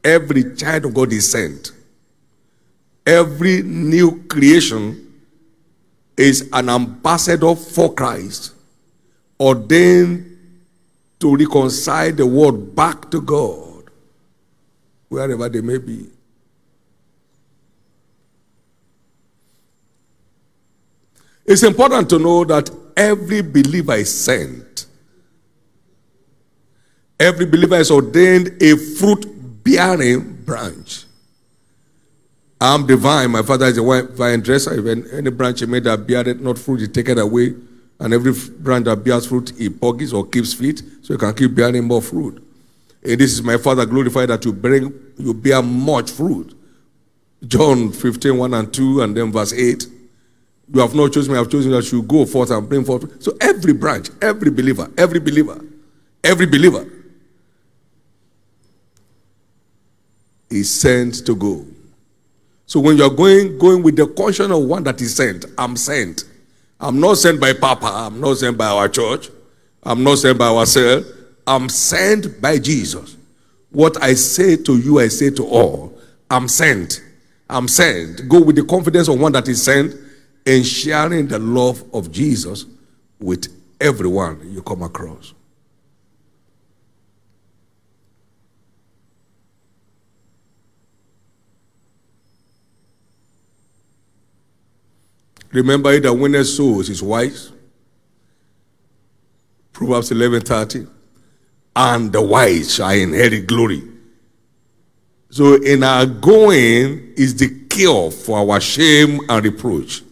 Every 0.04 0.54
child 0.56 0.86
of 0.86 0.94
God 0.94 1.14
is 1.14 1.32
sent. 1.32 1.72
Every 3.06 3.62
new 3.64 4.24
creation 4.28 5.14
is 6.18 6.50
an 6.52 6.70
ambassador 6.70 7.56
for 7.56 7.94
Christ, 7.94 8.54
ordained 9.44 10.38
to 11.20 11.36
reconcile 11.36 12.12
the 12.12 12.26
world 12.26 12.76
back 12.76 13.12
to 13.12 13.22
God, 13.22 13.90
wherever 15.10 15.50
they 15.50 15.62
may 15.62 15.78
be. 15.78 16.08
It's 21.46 21.64
important 21.64 22.10
to 22.10 22.20
know 22.20 22.46
that 22.46 22.70
every 22.96 23.42
believer 23.42 23.96
is 23.96 24.14
sent. 24.14 24.86
Every 27.20 27.46
believer 27.46 27.76
is 27.76 27.92
ordained 27.92 28.62
a 28.62 28.78
fruit 28.78 29.26
bearing 29.64 30.44
branch. 30.46 31.06
I'm 32.60 32.88
divine. 32.88 33.32
my 33.32 33.42
father 33.42 33.66
is 33.66 33.78
a 33.78 34.04
vine 34.08 34.40
dresser. 34.40 34.74
If 34.74 35.14
any 35.14 35.30
branch 35.32 35.60
he 35.60 35.66
made 35.66 35.84
that 35.84 36.08
beareth 36.08 36.40
not 36.40 36.58
fruit, 36.58 36.80
he 36.80 36.88
take 36.88 37.10
it 37.10 37.20
away. 37.20 37.56
And 38.04 38.14
every 38.14 38.34
branch 38.60 38.84
that 38.84 38.98
bears 38.98 39.28
fruit, 39.28 39.54
he 39.58 39.70
puggies 39.70 40.12
or 40.12 40.28
keeps 40.28 40.54
fit, 40.54 40.82
so 41.02 41.14
you 41.14 41.18
can 41.18 41.34
keep 41.34 41.56
bearing 41.56 41.86
more 41.86 42.02
fruit. 42.02 42.46
And 43.02 43.18
this 43.18 43.32
is 43.32 43.42
my 43.42 43.56
father 43.56 43.86
glorified 43.86 44.28
that 44.28 44.44
you 44.44 44.52
bring, 44.52 44.94
you 45.18 45.34
bear 45.34 45.62
much 45.62 46.12
fruit. 46.12 46.54
John 47.48 47.94
15, 47.94 48.38
1 48.38 48.54
and 48.56 48.74
2, 48.74 49.04
and 49.04 49.16
then 49.16 49.32
verse 49.32 49.54
8. 49.54 49.88
You 50.74 50.82
have 50.82 50.94
not 50.94 51.14
chosen 51.14 51.32
me, 51.32 51.38
I 51.38 51.44
have 51.44 51.50
chosen 51.50 51.72
that 51.72 51.90
you 51.94 52.04
go 52.04 52.26
forth 52.26 52.52
and 52.52 52.68
bring 52.68 52.84
forth. 52.84 53.24
So 53.24 53.38
every 53.40 53.72
branch, 53.72 54.10
every 54.22 54.52
believer, 54.52 54.92
every 54.98 55.22
believer, 55.22 55.64
every 56.26 56.46
believer 56.46 56.86
is 60.50 60.70
sent 60.70 61.26
to 61.26 61.36
go. 61.36 61.66
So 62.66 62.82
when 62.82 62.98
you 62.98 63.06
are 63.06 63.10
going, 63.10 63.58
going 63.58 63.82
with 63.82 63.96
the 63.96 64.08
conscience 64.08 64.52
of 64.52 64.62
one 64.64 64.84
that 64.84 65.00
is 65.00 65.16
sent, 65.16 65.46
I'm 65.58 65.78
sent. 65.78 66.26
I'm 66.84 67.00
not 67.00 67.18
sent 67.18 67.40
by 67.40 67.54
Papa. 67.54 67.88
I'm 67.88 68.20
not 68.20 68.40
sent 68.40 68.58
by 68.58 68.68
our 68.68 68.90
church. 68.90 69.30
I'm 69.84 70.04
not 70.04 70.18
sent 70.18 70.38
by 70.38 70.48
ourselves. 70.48 71.08
I'm 71.48 71.70
sent 71.70 72.42
by 72.42 72.60
Jesus. 72.60 73.16
What 73.72 74.04
I 74.04 74.16
say 74.16 74.58
to 74.58 74.78
you, 74.78 75.00
I 75.00 75.08
say 75.08 75.30
to 75.30 75.46
all. 75.46 75.98
I'm 76.30 76.50
sent. 76.50 77.02
I'm 77.50 77.70
sent. 77.70 78.28
Go 78.28 78.42
with 78.42 78.58
the 78.58 78.66
confidence 78.66 79.08
of 79.08 79.18
one 79.18 79.32
that 79.32 79.48
is 79.48 79.64
sent 79.64 79.96
and 80.46 80.66
sharing 80.66 81.28
the 81.28 81.40
love 81.40 81.82
of 81.94 82.12
Jesus 82.12 82.66
with 83.18 83.48
everyone 83.80 84.42
you 84.52 84.62
come 84.62 84.82
across. 84.84 85.34
Remember 95.54 95.92
he 95.94 96.00
that 96.00 96.14
winneth 96.14 96.48
souls 96.48 96.90
is 96.90 97.02
wise. 97.02 97.52
Proverbs 99.72 100.12
11:30. 100.12 100.88
And 101.76 102.12
the 102.12 102.22
wise 102.22 102.76
shall 102.76 102.90
inherit 102.92 103.48
glory. 103.48 103.84
So 105.30 105.56
in 105.56 105.84
our 105.84 106.06
going 106.06 107.14
is 107.16 107.36
the 107.36 107.50
cure 107.70 108.12
for 108.12 108.38
our 108.40 108.60
shame 108.60 109.20
and 109.30 109.44
reproach. 109.44 110.04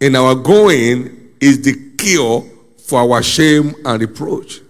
In 0.00 0.16
our 0.16 0.34
going 0.34 1.30
is 1.40 1.60
the 1.62 1.74
cure 1.98 2.44
for 2.78 3.00
our 3.00 3.22
shame 3.22 3.74
and 3.84 4.00
reproach. 4.00 4.60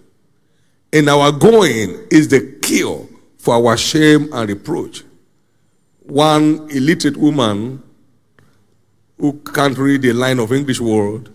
In 0.92 1.09
our 1.09 1.30
going 1.30 2.07
is 2.11 2.28
the 2.28 2.59
cure 2.61 3.07
for 3.38 3.54
our 3.54 3.76
shame 3.76 4.28
and 4.33 4.49
reproach. 4.49 5.04
One 6.00 6.69
illiterate 6.71 7.16
woman 7.16 7.85
who 9.21 9.35
can't 9.55 9.77
read 9.77 10.05
a 10.07 10.15
line 10.15 10.39
of 10.39 10.50
English 10.50 10.81
word 10.81 11.29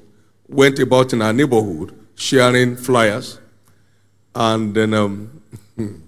went 0.48 0.80
about 0.80 1.14
in 1.14 1.22
our 1.22 1.32
neighborhood 1.32 1.96
sharing 2.16 2.76
flyers 2.76 3.40
and 4.34 4.74
then 4.74 4.94
um, 4.94 5.42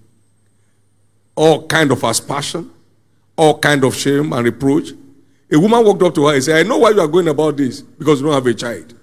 all 1.36 1.66
kind 1.68 1.92
of 1.92 2.02
aspersion, 2.02 2.70
all 3.36 3.58
kind 3.58 3.84
of 3.84 3.94
shame 3.94 4.32
and 4.32 4.44
reproach. 4.44 4.90
A 5.52 5.58
woman 5.58 5.84
walked 5.84 6.02
up 6.02 6.14
to 6.16 6.26
her 6.26 6.34
and 6.34 6.42
said, 6.42 6.66
I 6.66 6.68
know 6.68 6.78
why 6.78 6.90
you 6.90 7.00
are 7.00 7.08
going 7.08 7.28
about 7.28 7.56
this 7.56 7.80
because 7.80 8.20
you 8.20 8.26
don't 8.26 8.34
have 8.34 8.46
a 8.46 8.54
child. 8.54 8.94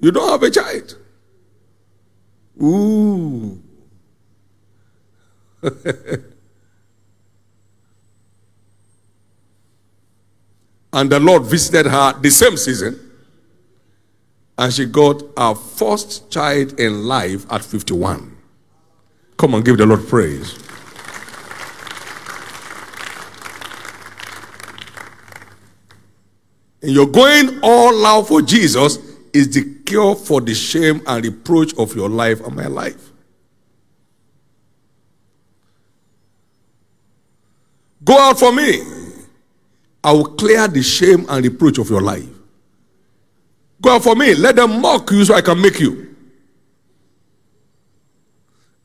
You 0.00 0.12
don't 0.12 0.30
have 0.30 0.42
a 0.42 0.50
child. 0.50 0.98
Ooh. 2.62 3.60
and 10.94 11.10
the 11.10 11.18
Lord 11.18 11.42
visited 11.42 11.90
her 11.90 12.12
the 12.20 12.30
same 12.30 12.56
season. 12.56 13.00
And 14.56 14.72
she 14.72 14.86
got 14.86 15.22
her 15.36 15.56
first 15.56 16.30
child 16.30 16.78
in 16.78 17.08
life 17.08 17.44
at 17.50 17.64
51. 17.64 18.36
Come 19.36 19.54
and 19.54 19.64
give 19.64 19.76
the 19.76 19.86
Lord 19.86 20.06
praise. 20.06 20.56
And 26.80 26.92
you're 26.92 27.06
going 27.06 27.58
all 27.60 28.06
out 28.06 28.28
for 28.28 28.40
Jesus 28.40 28.98
is 29.32 29.52
the 29.52 29.64
cure 29.84 30.14
for 30.14 30.40
the 30.40 30.54
shame 30.54 31.02
and 31.08 31.24
reproach 31.24 31.76
of 31.76 31.96
your 31.96 32.08
life 32.08 32.40
and 32.40 32.54
my 32.54 32.68
life. 32.68 33.10
Go 38.04 38.16
out 38.16 38.38
for 38.38 38.52
me. 38.52 39.03
I 40.04 40.12
will 40.12 40.26
clear 40.26 40.68
the 40.68 40.82
shame 40.82 41.24
and 41.30 41.44
reproach 41.44 41.78
of 41.78 41.88
your 41.88 42.02
life. 42.02 42.28
Go 43.80 43.96
out 43.96 44.02
for 44.02 44.14
me. 44.14 44.34
Let 44.34 44.56
them 44.56 44.80
mock 44.80 45.10
you 45.10 45.24
so 45.24 45.34
I 45.34 45.40
can 45.40 45.60
make 45.60 45.80
you. 45.80 46.14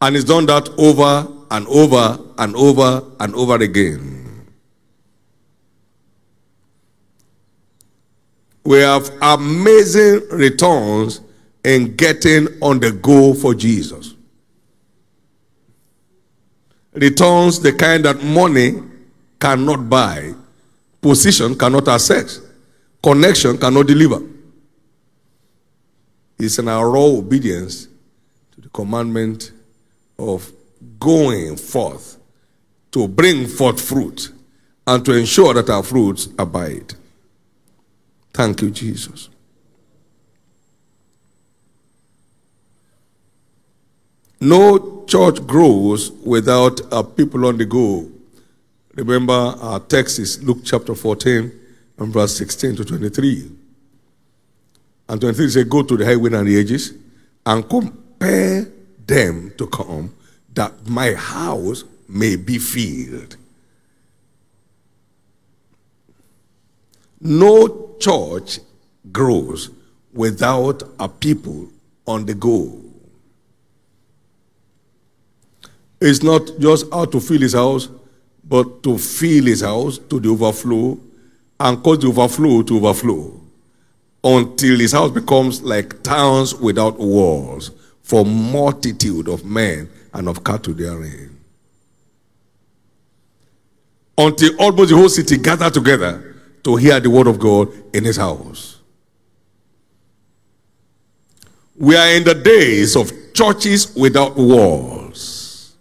And 0.02 0.16
he's 0.16 0.24
done 0.24 0.46
that 0.46 0.70
over 0.78 1.28
and 1.52 1.68
over 1.68 2.18
and 2.38 2.56
over 2.56 3.04
and 3.20 3.36
over 3.36 3.56
again. 3.56 4.46
We 8.64 8.78
have 8.80 9.10
amazing 9.22 10.28
returns 10.30 11.22
in 11.64 11.96
getting 11.96 12.48
on 12.62 12.80
the 12.80 12.92
go 12.92 13.34
for 13.34 13.54
Jesus. 13.54 14.16
Returns 16.94 17.60
the 17.60 17.74
kind 17.74 18.06
that 18.06 18.24
money 18.24 18.82
cannot 19.40 19.90
buy, 19.90 20.34
position 21.02 21.56
cannot 21.56 21.88
access, 21.88 22.42
connection 23.02 23.58
cannot 23.58 23.88
deliver. 23.88 24.22
It's 26.38 26.58
in 26.60 26.68
our 26.68 26.90
raw 26.90 27.06
obedience 27.06 27.88
to 28.54 28.62
the 28.62 28.70
commandment 28.70 29.52
of 30.18 30.52
going 31.00 31.56
forth 31.58 32.18
to 32.92 33.08
bring 33.08 33.48
forth 33.48 33.82
fruit 33.82 34.32
and 34.88 35.06
to 35.06 35.14
ensure 35.14 35.54
that 35.54 35.70
our 35.70 35.84
fruits 35.84 36.30
abide. 36.38 36.94
Thank 38.34 38.62
you, 38.62 38.72
Jesus. 38.72 39.30
No 44.42 45.04
church 45.06 45.46
grows 45.46 46.12
without 46.12 46.80
a 46.92 47.04
people 47.04 47.46
on 47.46 47.58
the 47.58 47.66
go. 47.66 48.10
Remember, 49.00 49.34
our 49.34 49.80
text 49.80 50.20
is 50.20 50.44
Luke 50.44 50.60
chapter 50.64 50.94
14 50.94 51.52
and 52.00 52.14
verse 52.14 52.36
16 52.38 52.76
to 52.78 52.86
23. 52.86 53.52
And 55.08 55.22
23 55.22 55.50
says, 55.50 55.64
Go 55.66 55.84
to 55.84 55.98
the 55.98 56.06
highway 56.06 56.34
and 56.34 56.48
the 56.48 56.60
edges 56.60 56.94
and 57.46 57.68
compare 57.70 58.68
them 59.06 59.54
to 59.58 59.68
come 59.68 60.14
that 60.54 60.88
my 60.88 61.14
house 61.14 61.84
may 62.08 62.36
be 62.36 62.58
filled. 62.58 63.38
No 67.22 67.96
church 68.00 68.60
grows 69.12 69.70
without 70.14 70.84
a 71.00 71.08
people 71.08 71.70
on 72.06 72.26
the 72.26 72.34
go. 72.34 72.82
It's 76.02 76.24
not 76.24 76.50
just 76.60 76.92
how 76.92 77.06
to 77.06 77.20
fill 77.20 77.42
his 77.42 77.54
house, 77.54 77.90
but 78.50 78.82
to 78.84 78.98
fill 78.98 79.46
his 79.46 79.62
house 79.62 80.00
to 80.00 80.20
the 80.20 80.30
overflow 80.30 81.00
and 81.60 81.84
cause 81.84 82.00
the 82.00 82.08
overflow 82.08 82.64
to 82.64 82.78
overflow 82.78 83.40
until 84.24 84.80
his 84.80 84.92
house 84.92 85.12
becomes 85.12 85.62
like 85.62 86.02
towns 86.02 86.56
without 86.56 86.98
walls 86.98 87.72
for 88.02 88.26
multitude 88.26 89.28
of 89.28 89.46
men 89.46 89.88
and 90.14 90.28
of 90.28 90.44
cattle 90.44 90.74
therein. 90.74 91.38
Until 94.18 94.60
almost 94.60 94.90
the 94.90 94.98
whole 94.98 95.10
city 95.10 95.38
gather 95.38 95.70
together 95.70 96.36
to 96.64 96.76
hear 96.76 97.00
the 97.00 97.10
word 97.10 97.28
of 97.28 97.40
God 97.40 97.72
in 97.94 98.04
his 98.04 98.18
house. 98.18 98.80
We 101.76 101.96
are 101.96 102.10
in 102.10 102.26
the 102.26 102.36
days 102.36 102.98
of 102.98 103.12
churches 103.34 103.96
without 103.96 104.36
walls. 104.36 105.76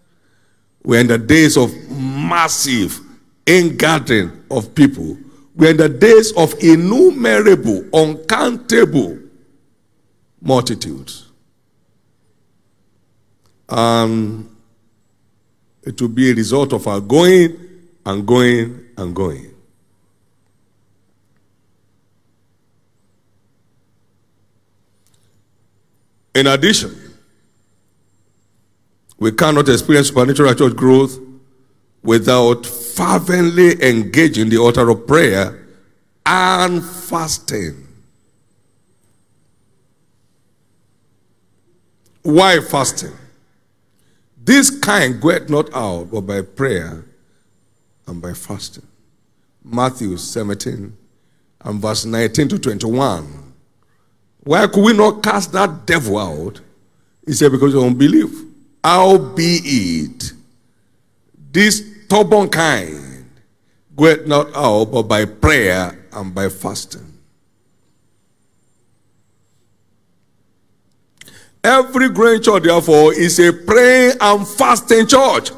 We're 0.85 1.01
in 1.01 1.09
the 1.09 1.19
days 1.19 1.57
of 1.57 1.73
massive 2.29 3.01
ingathering 3.47 4.45
of 4.51 4.75
people. 4.75 5.17
We're 5.55 5.71
in 5.71 5.77
the 5.77 5.89
days 5.89 6.33
of 6.37 6.55
innumerable, 6.63 7.85
uncountable 7.93 9.19
multitudes. 10.41 11.27
And 13.69 14.49
it 15.83 16.01
will 16.01 16.09
be 16.09 16.31
a 16.31 16.35
result 16.35 16.73
of 16.73 16.87
our 16.87 17.01
going 17.01 17.59
and 18.07 18.27
going 18.27 18.87
and 18.97 19.15
going. 19.15 19.55
In 26.35 26.47
addition, 26.47 26.97
we 29.19 29.33
cannot 29.33 29.69
experience 29.69 30.09
supernatural 30.09 30.55
church 30.55 30.77
growth 30.77 31.19
without 32.03 32.65
fervently 32.65 33.83
engaging 33.83 34.49
the 34.49 34.59
altar 34.59 34.89
of 34.89 35.07
prayer 35.07 35.67
and 36.25 36.85
fasting. 36.85 37.87
Why 42.23 42.61
fasting? 42.61 43.13
This 44.43 44.71
kind 44.79 45.21
goeth 45.21 45.49
not 45.49 45.73
out 45.75 46.11
but 46.11 46.23
by 46.23 46.43
prayer 46.43 47.05
and 48.07 48.21
by 48.21 48.33
fasting. 48.33 48.87
Matthew 49.65 50.17
17 50.17 50.97
and 51.63 51.81
verse 51.81 52.05
19 52.05 52.49
to 52.49 52.59
21. 52.59 53.55
Why 54.41 54.67
could 54.67 54.85
we 54.85 54.93
not 54.93 55.23
cast 55.23 55.53
that 55.53 55.87
devil 55.87 56.19
out? 56.19 56.61
He 57.27 57.35
said, 57.35 57.53
because 57.53 57.75
of 57.75 57.83
unbelief. 57.83 58.31
How 58.83 59.19
be 59.19 59.61
it? 59.63 60.33
This 61.51 61.83
stubborn 62.05 62.49
kind 62.49 63.31
goeth 63.97 64.27
not 64.27 64.55
out 64.55 64.87
but 64.87 65.03
by 65.03 65.25
prayer 65.25 66.07
and 66.13 66.35
by 66.35 66.49
fasting. 66.49 67.19
Every 71.65 72.09
great 72.09 72.43
church, 72.45 72.63
therefore, 72.63 73.13
is 73.13 73.39
a 73.41 73.53
praying 73.53 74.13
and 74.21 74.47
fasting 74.47 75.07
church. 75.07 75.51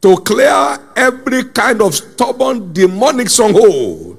To 0.00 0.16
clear 0.16 0.78
every 0.96 1.44
kind 1.44 1.80
of 1.82 1.94
stubborn 1.94 2.72
demonic 2.72 3.28
stronghold 3.28 4.18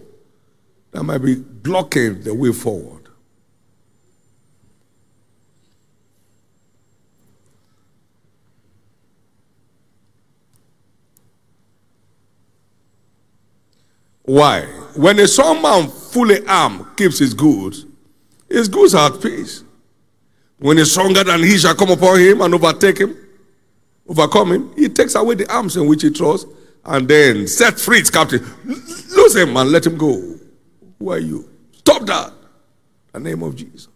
that 0.91 1.03
might 1.03 1.17
be 1.17 1.35
blocking 1.35 2.21
the 2.21 2.33
way 2.33 2.53
forward. 2.53 3.02
Why? 14.23 14.61
When 14.95 15.19
a 15.19 15.27
strong 15.27 15.61
man 15.61 15.89
fully 15.89 16.45
armed 16.47 16.85
keeps 16.95 17.19
his 17.19 17.33
goods, 17.33 17.85
his 18.49 18.67
goods 18.67 18.95
are 18.95 19.11
at 19.11 19.21
peace. 19.21 19.63
When 20.59 20.77
a 20.77 20.85
stronger 20.85 21.23
than 21.23 21.43
he 21.43 21.57
shall 21.57 21.75
come 21.75 21.91
upon 21.91 22.19
him 22.19 22.41
and 22.41 22.53
overtake 22.53 22.99
him, 22.99 23.17
overcome 24.07 24.51
him, 24.51 24.73
he 24.75 24.87
takes 24.87 25.15
away 25.15 25.35
the 25.35 25.51
arms 25.51 25.75
in 25.75 25.87
which 25.87 26.03
he 26.03 26.09
trusts 26.09 26.49
and 26.85 27.07
then 27.07 27.47
set 27.47 27.79
free 27.79 27.99
his 27.99 28.09
captive. 28.09 28.41
Lose 28.65 29.35
him 29.35 29.57
and 29.57 29.71
let 29.71 29.85
him 29.85 29.97
go. 29.97 30.37
Who 30.99 31.11
are 31.11 31.19
you? 31.19 31.49
Stop 31.77 32.05
that. 32.05 32.33
In 33.13 33.23
the 33.23 33.29
name 33.29 33.43
of 33.43 33.55
Jesus. 33.55 33.89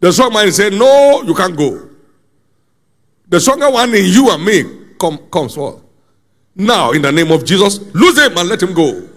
The 0.00 0.12
strong 0.12 0.34
man 0.34 0.52
said, 0.52 0.72
No, 0.74 1.22
you 1.22 1.34
can't 1.34 1.56
go. 1.56 1.88
The 3.28 3.40
stronger 3.40 3.70
one 3.70 3.94
in 3.94 4.04
you 4.04 4.30
and 4.30 4.44
me 4.44 4.64
come, 4.98 5.18
comes 5.30 5.54
forth. 5.54 5.83
Now, 6.56 6.92
in 6.92 7.02
the 7.02 7.10
name 7.10 7.32
of 7.32 7.44
Jesus, 7.44 7.78
lose 7.94 8.18
him 8.18 8.36
and 8.36 8.48
let 8.48 8.62
him 8.62 8.74
go. 8.74 9.08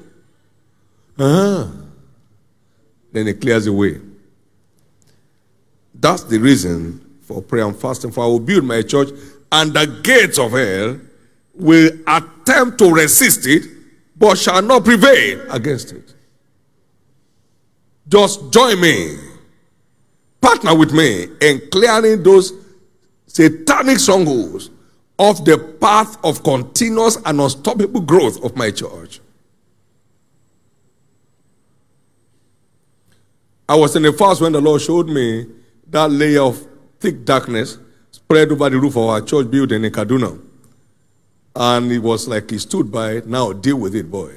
Uh-huh. 1.20 1.68
Then 3.12 3.28
he 3.28 3.34
clears 3.34 3.66
the 3.66 3.74
way. 3.74 4.00
That's 5.94 6.24
the 6.24 6.40
reason 6.40 7.20
for 7.22 7.42
prayer 7.42 7.66
and 7.66 7.76
fasting. 7.76 8.12
For 8.12 8.24
I 8.24 8.28
will 8.28 8.40
build 8.40 8.64
my 8.64 8.82
church, 8.82 9.10
and 9.52 9.74
the 9.74 9.86
gates 10.04 10.40
of 10.40 10.52
hell 10.52 11.00
will 11.54 11.92
attempt 12.08 12.78
to 12.80 12.92
resist 12.92 13.46
it, 13.48 13.64
but 14.16 14.38
shall 14.38 14.62
not 14.62 14.84
prevail 14.84 15.52
against 15.52 15.92
it. 15.92 16.14
Just 18.08 18.52
join 18.52 18.80
me, 18.80 19.18
partner 20.40 20.76
with 20.76 20.94
me 20.94 21.28
in 21.42 21.62
clearing 21.72 22.24
those 22.24 22.54
satanic 23.26 24.00
strongholds 24.00 24.70
off 25.18 25.44
the 25.44 25.58
path 25.58 26.18
of 26.24 26.44
continuous 26.44 27.18
and 27.26 27.42
unstoppable 27.42 28.02
growth 28.02 28.44
of 28.44 28.56
my 28.56 28.72
church. 28.72 29.20
I 33.70 33.76
was 33.76 33.96
in 33.96 34.04
the 34.04 34.14
fast 34.14 34.42
when 34.42 34.54
the 34.54 34.62
Lord 34.62 34.82
showed 34.82 35.08
me 35.08 35.46
that 35.90 36.10
layer 36.12 36.42
of 36.42 36.66
thick 37.00 37.26
darkness 37.26 37.78
spread 38.12 38.52
over 38.52 38.70
the 38.70 38.80
roof 38.80 38.96
of 38.96 39.04
our 39.10 39.22
church 39.22 39.52
building 39.52 39.84
in 39.84 39.92
Kaduna. 39.92 40.40
And 41.56 41.92
it 41.92 42.00
was 42.00 42.28
like 42.28 42.50
he 42.52 42.60
stood 42.60 42.92
by 42.92 43.14
it. 43.14 43.28
Now 43.28 43.52
deal 43.52 43.78
with 43.78 43.96
it, 43.96 44.10
boy. 44.10 44.34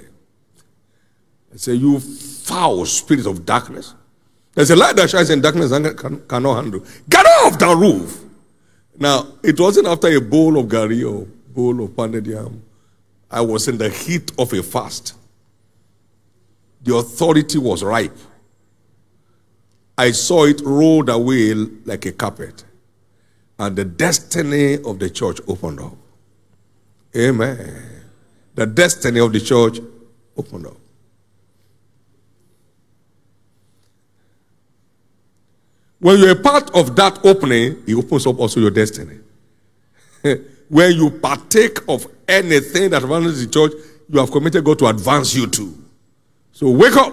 I 1.53 1.57
say, 1.57 1.75
You 1.75 2.01
foul 2.01 2.87
spirit 2.87 3.27
of 3.27 3.45
darkness. 3.45 3.95
There's 4.55 4.71
a 4.71 4.77
light 4.77 4.97
that 4.97 5.11
shines 5.11 5.31
in 5.31 5.41
darkness 5.41 5.71
and 5.71 5.97
can, 5.97 6.27
cannot 6.27 6.55
handle. 6.63 6.85
Get 7.09 7.25
off 7.45 7.59
that 7.59 7.77
roof. 7.77 8.25
Now, 9.01 9.29
it 9.43 9.59
wasn't 9.59 9.87
after 9.89 10.09
a 10.09 10.21
bowl 10.21 10.59
of 10.59 10.67
gari 10.67 11.11
or 11.11 11.27
bowl 11.49 11.83
of 11.83 11.97
pounded 11.97 12.27
yam. 12.27 12.63
I 13.31 13.41
was 13.41 13.67
in 13.67 13.79
the 13.79 13.89
heat 13.89 14.31
of 14.39 14.53
a 14.53 14.63
fast. 14.63 15.15
The 16.83 16.97
authority 16.97 17.57
was 17.57 17.83
ripe. 17.83 18.17
I 19.97 20.11
saw 20.11 20.45
it 20.45 20.61
rolled 20.61 21.09
away 21.09 21.55
like 21.55 22.05
a 22.05 22.13
carpet. 22.13 22.65
And 23.59 23.75
the 23.75 23.85
destiny 23.87 24.75
of 24.75 24.99
the 24.99 25.09
church 25.09 25.41
opened 25.49 25.81
up. 25.81 25.97
Amen. 27.17 27.87
the 28.55 28.67
destiny 28.67 29.21
of 29.21 29.33
the 29.33 29.41
church 29.41 29.81
opened 30.37 30.67
up. 30.67 30.77
When 36.01 36.19
you're 36.19 36.31
a 36.31 36.37
part 36.37 36.75
of 36.75 36.97
that 36.97 37.25
opening, 37.25 37.83
it 37.87 37.95
opens 37.95 38.27
up 38.27 38.39
also 38.41 38.59
your 38.59 38.71
destiny. 38.71 39.19
when 40.69 40.97
you 40.97 41.11
partake 41.11 41.79
of 41.89 42.07
anything 42.27 42.91
that 42.91 43.03
advances 43.03 43.47
the 43.47 43.53
church, 43.53 43.73
you 44.09 44.19
have 44.19 44.31
committed 44.31 44.65
God 44.65 44.79
to 44.81 44.87
advance 44.87 45.35
you 45.35 45.47
to. 45.47 45.79
So 46.53 46.71
wake 46.71 46.97
up 46.97 47.13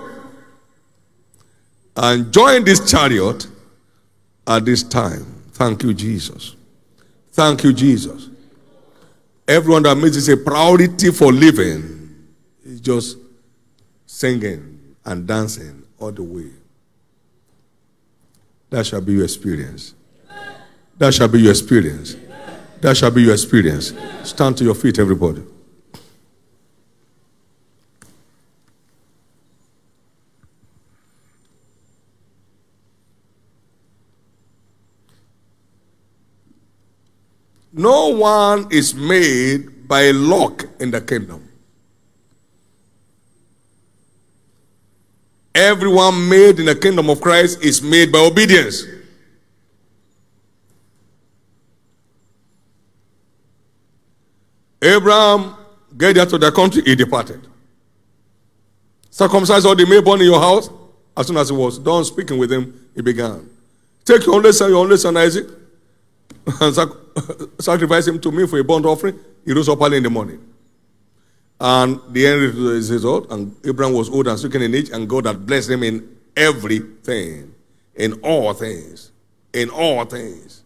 and 1.97 2.31
join 2.31 2.63
this 2.63 2.89
chariot 2.89 3.47
at 4.47 4.65
this 4.65 4.83
time. 4.83 5.25
Thank 5.51 5.83
you, 5.83 5.93
Jesus. 5.93 6.55
Thank 7.31 7.63
you, 7.63 7.73
Jesus. 7.73 8.29
Everyone 9.47 9.83
that 9.83 9.95
makes 9.95 10.15
this 10.15 10.27
a 10.29 10.37
priority 10.37 11.11
for 11.11 11.31
living 11.31 12.27
is 12.63 12.79
just 12.79 13.17
singing 14.05 14.95
and 15.05 15.27
dancing 15.27 15.83
all 15.99 16.11
the 16.11 16.23
way. 16.23 16.51
That 18.69 18.85
shall 18.85 19.01
be 19.01 19.13
your 19.13 19.23
experience. 19.23 19.93
That 20.97 21.13
shall 21.13 21.27
be 21.27 21.39
your 21.41 21.51
experience. 21.51 22.15
That 22.81 22.97
shall 22.97 23.11
be 23.11 23.21
your 23.23 23.33
experience. 23.33 23.93
Stand 24.23 24.57
to 24.57 24.63
your 24.63 24.75
feet, 24.75 24.99
everybody. 24.99 25.43
No 37.73 38.07
one 38.09 38.67
is 38.71 38.95
made 38.95 39.87
by 39.87 40.01
a 40.01 40.13
lock 40.13 40.65
in 40.79 40.89
the 40.89 40.99
kingdom. 40.99 41.46
Everyone 45.57 46.29
made 46.29 46.59
in 46.59 46.67
the 46.67 46.75
kingdom 46.75 47.09
of 47.09 47.19
Christ 47.19 47.63
is 47.63 47.81
made 47.81 48.11
by 48.11 48.19
obedience. 48.19 48.83
Abraham 54.79 55.55
out 55.99 56.29
to 56.29 56.37
the 56.37 56.51
country, 56.55 56.83
he 56.83 56.93
departed. 56.93 57.47
Circumcise 59.09 59.65
all 59.65 59.75
the 59.75 59.83
male 59.87 60.03
born 60.03 60.21
in 60.21 60.27
your 60.27 60.39
house. 60.39 60.69
As 61.17 61.25
soon 61.25 61.37
as 61.37 61.49
he 61.49 61.55
was 61.55 61.79
done 61.79 62.05
speaking 62.05 62.37
with 62.37 62.51
him, 62.51 62.89
he 62.93 63.01
began. 63.01 63.49
Take 64.05 64.27
your 64.27 64.35
only 64.35 64.51
son, 64.51 64.69
your 64.69 64.77
only 64.77 64.97
son 64.97 65.17
Isaac, 65.17 65.47
and 66.61 66.75
sac- 66.75 66.89
sacrifice 67.59 68.05
him 68.07 68.19
to 68.19 68.31
me 68.31 68.45
for 68.45 68.59
a 68.59 68.63
burnt 68.63 68.85
offering. 68.85 69.19
He 69.43 69.53
rose 69.53 69.69
up 69.69 69.81
early 69.81 69.97
in 69.97 70.03
the 70.03 70.11
morning. 70.11 70.39
And 71.59 71.99
the 72.09 72.27
end 72.27 72.53
result, 72.53 73.31
and 73.31 73.55
Abraham 73.65 73.93
was 73.93 74.09
old 74.09 74.27
and 74.27 74.37
stricken 74.37 74.61
in 74.61 74.75
age, 74.75 74.89
and 74.91 75.09
God 75.09 75.25
had 75.25 75.45
blessed 75.45 75.71
him 75.71 75.83
in 75.83 76.17
everything, 76.35 77.53
in 77.95 78.13
all 78.21 78.53
things, 78.53 79.11
in 79.53 79.69
all 79.69 80.05
things. 80.05 80.63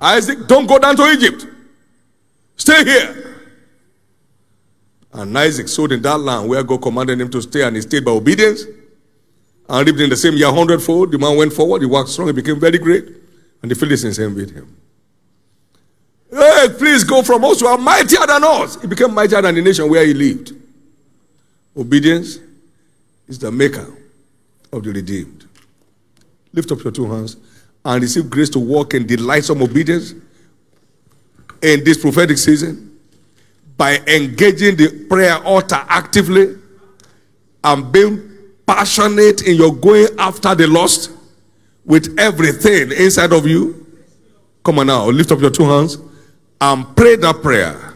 Isaac, 0.00 0.46
don't 0.46 0.66
go 0.66 0.78
down 0.78 0.96
to 0.96 1.04
Egypt. 1.06 1.46
Stay 2.56 2.84
here. 2.84 3.40
And 5.12 5.36
Isaac 5.36 5.68
sowed 5.68 5.92
in 5.92 6.02
that 6.02 6.18
land 6.18 6.48
where 6.48 6.62
God 6.62 6.80
commanded 6.80 7.20
him 7.20 7.30
to 7.30 7.42
stay, 7.42 7.62
and 7.62 7.74
he 7.74 7.82
stayed 7.82 8.04
by 8.04 8.12
obedience. 8.12 8.64
And 9.68 9.86
lived 9.86 10.00
in 10.00 10.10
the 10.10 10.16
same 10.16 10.34
year 10.34 10.50
hundredfold. 10.52 11.12
The 11.12 11.18
man 11.18 11.36
went 11.36 11.52
forward, 11.52 11.82
he 11.82 11.86
worked 11.86 12.10
strong, 12.10 12.28
he 12.28 12.32
became 12.32 12.58
very 12.58 12.78
great, 12.78 13.06
and 13.62 13.70
the 13.70 13.74
Philistines 13.74 14.18
envied 14.18 14.50
him. 14.50 14.76
Hey, 16.32 16.68
please 16.78 17.04
go 17.04 17.22
from 17.22 17.44
us 17.44 17.60
who 17.60 17.66
are 17.66 17.76
mightier 17.76 18.26
than 18.26 18.42
us. 18.42 18.80
He 18.80 18.86
became 18.86 19.12
mightier 19.12 19.42
than 19.42 19.54
the 19.54 19.60
nation 19.60 19.88
where 19.90 20.04
he 20.06 20.14
lived. 20.14 20.52
Obedience 21.76 22.38
is 23.28 23.38
the 23.38 23.52
maker 23.52 23.86
of 24.72 24.82
the 24.82 24.92
redeemed. 24.92 25.44
Lift 26.54 26.72
up 26.72 26.82
your 26.82 26.92
two 26.92 27.10
hands 27.10 27.36
and 27.84 28.00
receive 28.02 28.30
grace 28.30 28.48
to 28.50 28.58
walk 28.58 28.94
in 28.94 29.06
delightsome 29.06 29.60
obedience 29.62 30.12
in 31.60 31.84
this 31.84 32.00
prophetic 32.00 32.38
season 32.38 32.98
by 33.76 33.98
engaging 34.06 34.76
the 34.76 35.06
prayer 35.10 35.36
altar 35.44 35.84
actively 35.88 36.56
and 37.62 37.92
being 37.92 38.30
passionate 38.66 39.46
in 39.46 39.56
your 39.56 39.74
going 39.74 40.06
after 40.18 40.54
the 40.54 40.66
lost 40.66 41.10
with 41.84 42.18
everything 42.18 42.90
inside 42.92 43.32
of 43.34 43.46
you. 43.46 43.86
Come 44.64 44.78
on 44.78 44.86
now, 44.86 45.10
lift 45.10 45.30
up 45.30 45.40
your 45.40 45.50
two 45.50 45.64
hands 45.64 45.98
and 46.62 46.96
pray 46.96 47.16
that 47.16 47.42
prayer. 47.42 47.94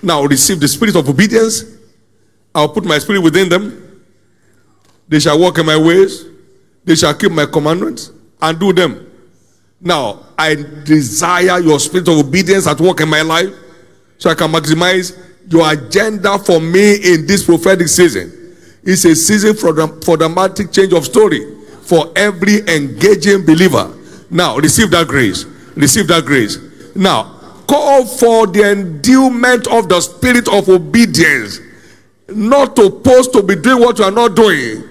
Now 0.00 0.22
receive 0.22 0.60
the 0.60 0.68
spirit 0.68 0.94
of 0.94 1.08
obedience. 1.08 1.64
I'll 2.54 2.68
put 2.68 2.84
my 2.84 2.98
spirit 2.98 3.20
within 3.20 3.48
them. 3.48 4.04
They 5.08 5.18
shall 5.18 5.38
walk 5.40 5.58
in 5.58 5.66
my 5.66 5.76
ways. 5.76 6.24
They 6.84 6.94
shall 6.94 7.14
keep 7.14 7.32
my 7.32 7.46
commandments 7.46 8.12
and 8.40 8.58
do 8.60 8.72
them. 8.72 9.10
Now, 9.80 10.26
I 10.38 10.54
desire 10.84 11.58
your 11.58 11.80
spirit 11.80 12.06
of 12.06 12.18
obedience 12.18 12.68
at 12.68 12.80
work 12.80 13.00
in 13.00 13.08
my 13.08 13.22
life 13.22 13.52
so 14.18 14.30
I 14.30 14.34
can 14.34 14.52
maximize 14.52 15.18
your 15.50 15.70
agenda 15.72 16.38
for 16.38 16.60
me 16.60 16.94
in 16.94 17.26
this 17.26 17.44
prophetic 17.44 17.88
season. 17.88 18.56
It's 18.84 19.04
a 19.04 19.16
season 19.16 19.54
for, 19.54 19.72
the, 19.72 19.88
for 20.04 20.16
dramatic 20.16 20.70
change 20.70 20.92
of 20.92 21.04
story 21.04 21.56
for 21.82 22.12
every 22.14 22.60
engaging 22.68 23.44
believer. 23.44 23.92
Now, 24.30 24.56
receive 24.58 24.92
that 24.92 25.08
grace. 25.08 25.44
Receive 25.74 26.06
that 26.08 26.24
grace. 26.24 26.58
Now, 26.94 27.31
call 27.66 28.06
for 28.06 28.46
the 28.46 28.72
endowment 28.72 29.66
of 29.68 29.88
the 29.88 30.00
spirit 30.00 30.48
of 30.48 30.68
obedience. 30.68 31.60
Not 32.28 32.76
to 32.76 32.90
post 32.90 33.32
to 33.32 33.42
be 33.42 33.56
doing 33.56 33.80
what 33.80 33.98
you 33.98 34.04
are 34.04 34.10
not 34.10 34.34
doing, 34.34 34.84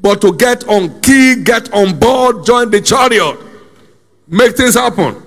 but 0.00 0.20
to 0.22 0.32
get 0.32 0.66
on 0.68 1.00
key, 1.00 1.42
get 1.42 1.72
on 1.72 1.98
board, 1.98 2.46
join 2.46 2.70
the 2.70 2.80
chariot, 2.80 3.38
make 4.26 4.56
things 4.56 4.74
happen. 4.74 5.22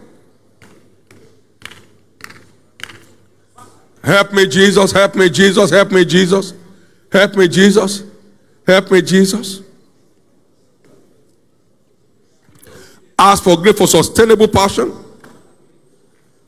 Help 4.04 4.34
me, 4.34 4.47
Jesus. 4.47 4.91
Help 4.91 5.15
me, 5.15 5.30
Jesus. 5.30 5.69
Help 5.69 5.91
me, 5.91 6.06
Jesus. 6.06 6.54
Help 7.12 7.36
me, 7.36 7.47
Jesus. 7.47 8.04
Help 8.65 8.91
me, 8.91 9.01
Jesus. 9.01 9.62
Ask 13.19 13.43
for 13.43 13.56
grace 13.58 13.77
for 13.77 13.86
sustainable 13.86 14.47
passion, 14.47 14.91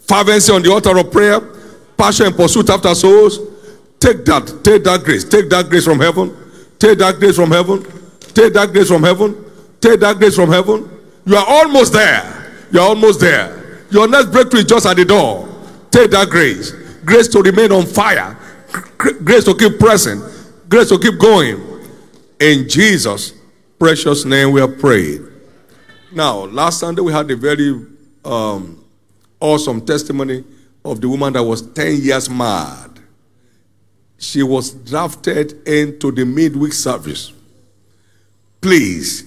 fervency 0.07 0.51
on 0.51 0.61
the 0.61 0.71
altar 0.71 0.97
of 0.97 1.11
prayer, 1.11 1.39
passion 1.97 2.27
in 2.27 2.33
pursuit 2.33 2.69
after 2.69 2.93
souls. 2.95 3.39
Take 3.99 4.25
that, 4.25 4.61
take 4.63 4.83
that 4.83 5.03
grace, 5.03 5.23
take 5.23 5.49
that 5.49 5.69
grace 5.69 5.85
from 5.85 5.99
heaven, 5.99 6.35
take 6.77 6.97
that 6.99 7.19
grace 7.19 7.35
from 7.35 7.51
heaven, 7.51 7.83
take 8.33 8.53
that 8.53 8.71
grace 8.73 8.87
from 8.89 9.03
heaven, 9.03 9.45
take 9.79 9.99
that 10.01 10.17
grace 10.17 10.35
from 10.35 10.49
heaven. 10.49 10.89
You 11.25 11.37
are 11.37 11.45
almost 11.47 11.93
there. 11.93 12.51
You 12.71 12.79
are 12.81 12.89
almost 12.89 13.19
there. 13.21 13.85
Your 13.91 14.07
next 14.07 14.31
breakthrough 14.31 14.61
is 14.61 14.65
just 14.65 14.85
at 14.85 14.97
the 14.97 15.05
door. 15.05 15.47
Take 15.91 16.11
that 16.11 16.29
grace, 16.29 16.71
grace 17.05 17.27
to 17.29 17.41
remain 17.41 17.71
on 17.71 17.85
fire, 17.85 18.35
grace 18.97 19.43
to 19.45 19.53
keep 19.55 19.79
pressing, 19.79 20.21
grace 20.67 20.89
to 20.89 20.97
keep 20.97 21.19
going. 21.19 21.61
In 22.39 22.67
Jesus' 22.67 23.33
precious 23.77 24.25
name, 24.25 24.51
we 24.51 24.59
are 24.59 24.67
prayed. 24.67 25.21
Now, 26.11 26.45
last 26.45 26.79
Sunday 26.79 27.01
we 27.01 27.13
had 27.13 27.29
a 27.29 27.35
very 27.35 27.85
um, 28.25 28.82
awesome 29.43 29.85
testimony 29.85 30.43
of 30.85 31.01
the 31.01 31.09
woman 31.09 31.33
that 31.33 31.43
was 31.43 31.61
10 31.61 32.01
years 32.01 32.29
mad. 32.29 32.89
She 34.17 34.41
was 34.41 34.71
drafted 34.71 35.67
into 35.67 36.11
the 36.11 36.25
midweek 36.25 36.71
service. 36.71 37.33
Please 38.61 39.25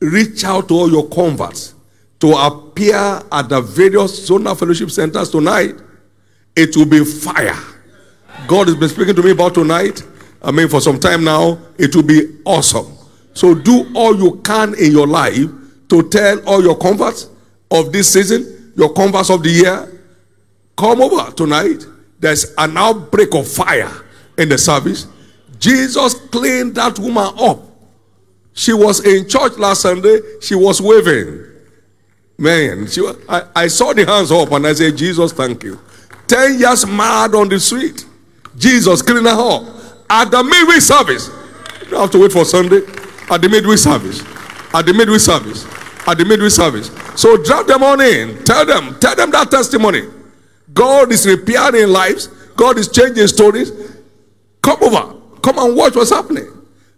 reach 0.00 0.44
out 0.44 0.68
to 0.68 0.74
all 0.74 0.90
your 0.90 1.08
converts 1.08 1.74
to 2.20 2.32
appear 2.32 3.22
at 3.30 3.48
the 3.48 3.60
various 3.60 4.28
zonal 4.28 4.58
fellowship 4.58 4.90
centers 4.90 5.28
tonight. 5.28 5.74
It 6.56 6.74
will 6.76 6.86
be 6.86 7.04
fire. 7.04 7.58
God 8.46 8.68
has 8.68 8.76
been 8.76 8.88
speaking 8.88 9.14
to 9.14 9.22
me 9.22 9.32
about 9.32 9.54
tonight. 9.54 10.02
I 10.42 10.50
mean, 10.50 10.68
for 10.68 10.80
some 10.80 10.98
time 10.98 11.22
now, 11.22 11.58
it 11.78 11.94
will 11.94 12.02
be 12.02 12.38
awesome. 12.46 12.86
So 13.34 13.54
do 13.54 13.90
all 13.94 14.16
you 14.16 14.40
can 14.42 14.74
in 14.74 14.92
your 14.92 15.06
life 15.06 15.48
to 15.90 16.08
tell 16.08 16.40
all 16.48 16.62
your 16.62 16.76
converts 16.78 17.28
of 17.70 17.92
this 17.92 18.12
season, 18.12 18.59
your 18.80 18.92
converts 18.94 19.30
of 19.30 19.42
the 19.42 19.50
year, 19.50 20.00
come 20.76 21.02
over 21.02 21.30
tonight. 21.32 21.84
There's 22.18 22.54
an 22.56 22.76
outbreak 22.76 23.34
of 23.34 23.46
fire 23.46 23.92
in 24.38 24.48
the 24.48 24.56
service. 24.58 25.06
Jesus 25.58 26.14
cleaned 26.14 26.74
that 26.76 26.98
woman 26.98 27.30
up. 27.38 27.60
She 28.54 28.72
was 28.72 29.04
in 29.06 29.28
church 29.28 29.58
last 29.58 29.82
Sunday. 29.82 30.20
She 30.40 30.54
was 30.54 30.80
waving. 30.80 31.44
Man, 32.38 32.86
she, 32.86 33.06
I, 33.28 33.44
I 33.54 33.66
saw 33.68 33.92
the 33.92 34.06
hands 34.06 34.32
up 34.32 34.50
and 34.50 34.66
I 34.66 34.72
said, 34.72 34.96
Jesus, 34.96 35.32
thank 35.32 35.62
you. 35.62 35.78
10 36.26 36.58
years 36.58 36.86
mad 36.86 37.34
on 37.34 37.48
the 37.50 37.60
street. 37.60 38.06
Jesus 38.56 39.02
cleaned 39.02 39.26
her 39.26 39.32
up. 39.32 39.62
At 40.08 40.30
the 40.30 40.42
midweek 40.42 40.80
service. 40.80 41.28
You 41.82 41.90
don't 41.90 42.00
have 42.00 42.10
to 42.12 42.18
wait 42.18 42.32
for 42.32 42.46
Sunday. 42.46 42.80
At 43.30 43.42
the 43.42 43.48
midweek 43.48 43.78
service. 43.78 44.22
At 44.72 44.86
the 44.86 44.94
midweek 44.94 45.20
service 45.20 45.66
at 46.10 46.18
the 46.18 46.24
midweek 46.24 46.50
service. 46.50 46.90
So 47.14 47.36
drop 47.42 47.66
them 47.66 47.82
on 47.82 48.00
in. 48.00 48.42
Tell 48.44 48.66
them, 48.66 48.98
tell 48.98 49.14
them 49.14 49.30
that 49.30 49.50
testimony. 49.50 50.02
God 50.72 51.12
is 51.12 51.26
repairing 51.26 51.88
lives. 51.88 52.26
God 52.56 52.78
is 52.78 52.88
changing 52.88 53.26
stories. 53.28 53.70
Come 54.62 54.82
over. 54.82 55.16
Come 55.42 55.58
and 55.58 55.76
watch 55.76 55.94
what's 55.94 56.10
happening. 56.10 56.48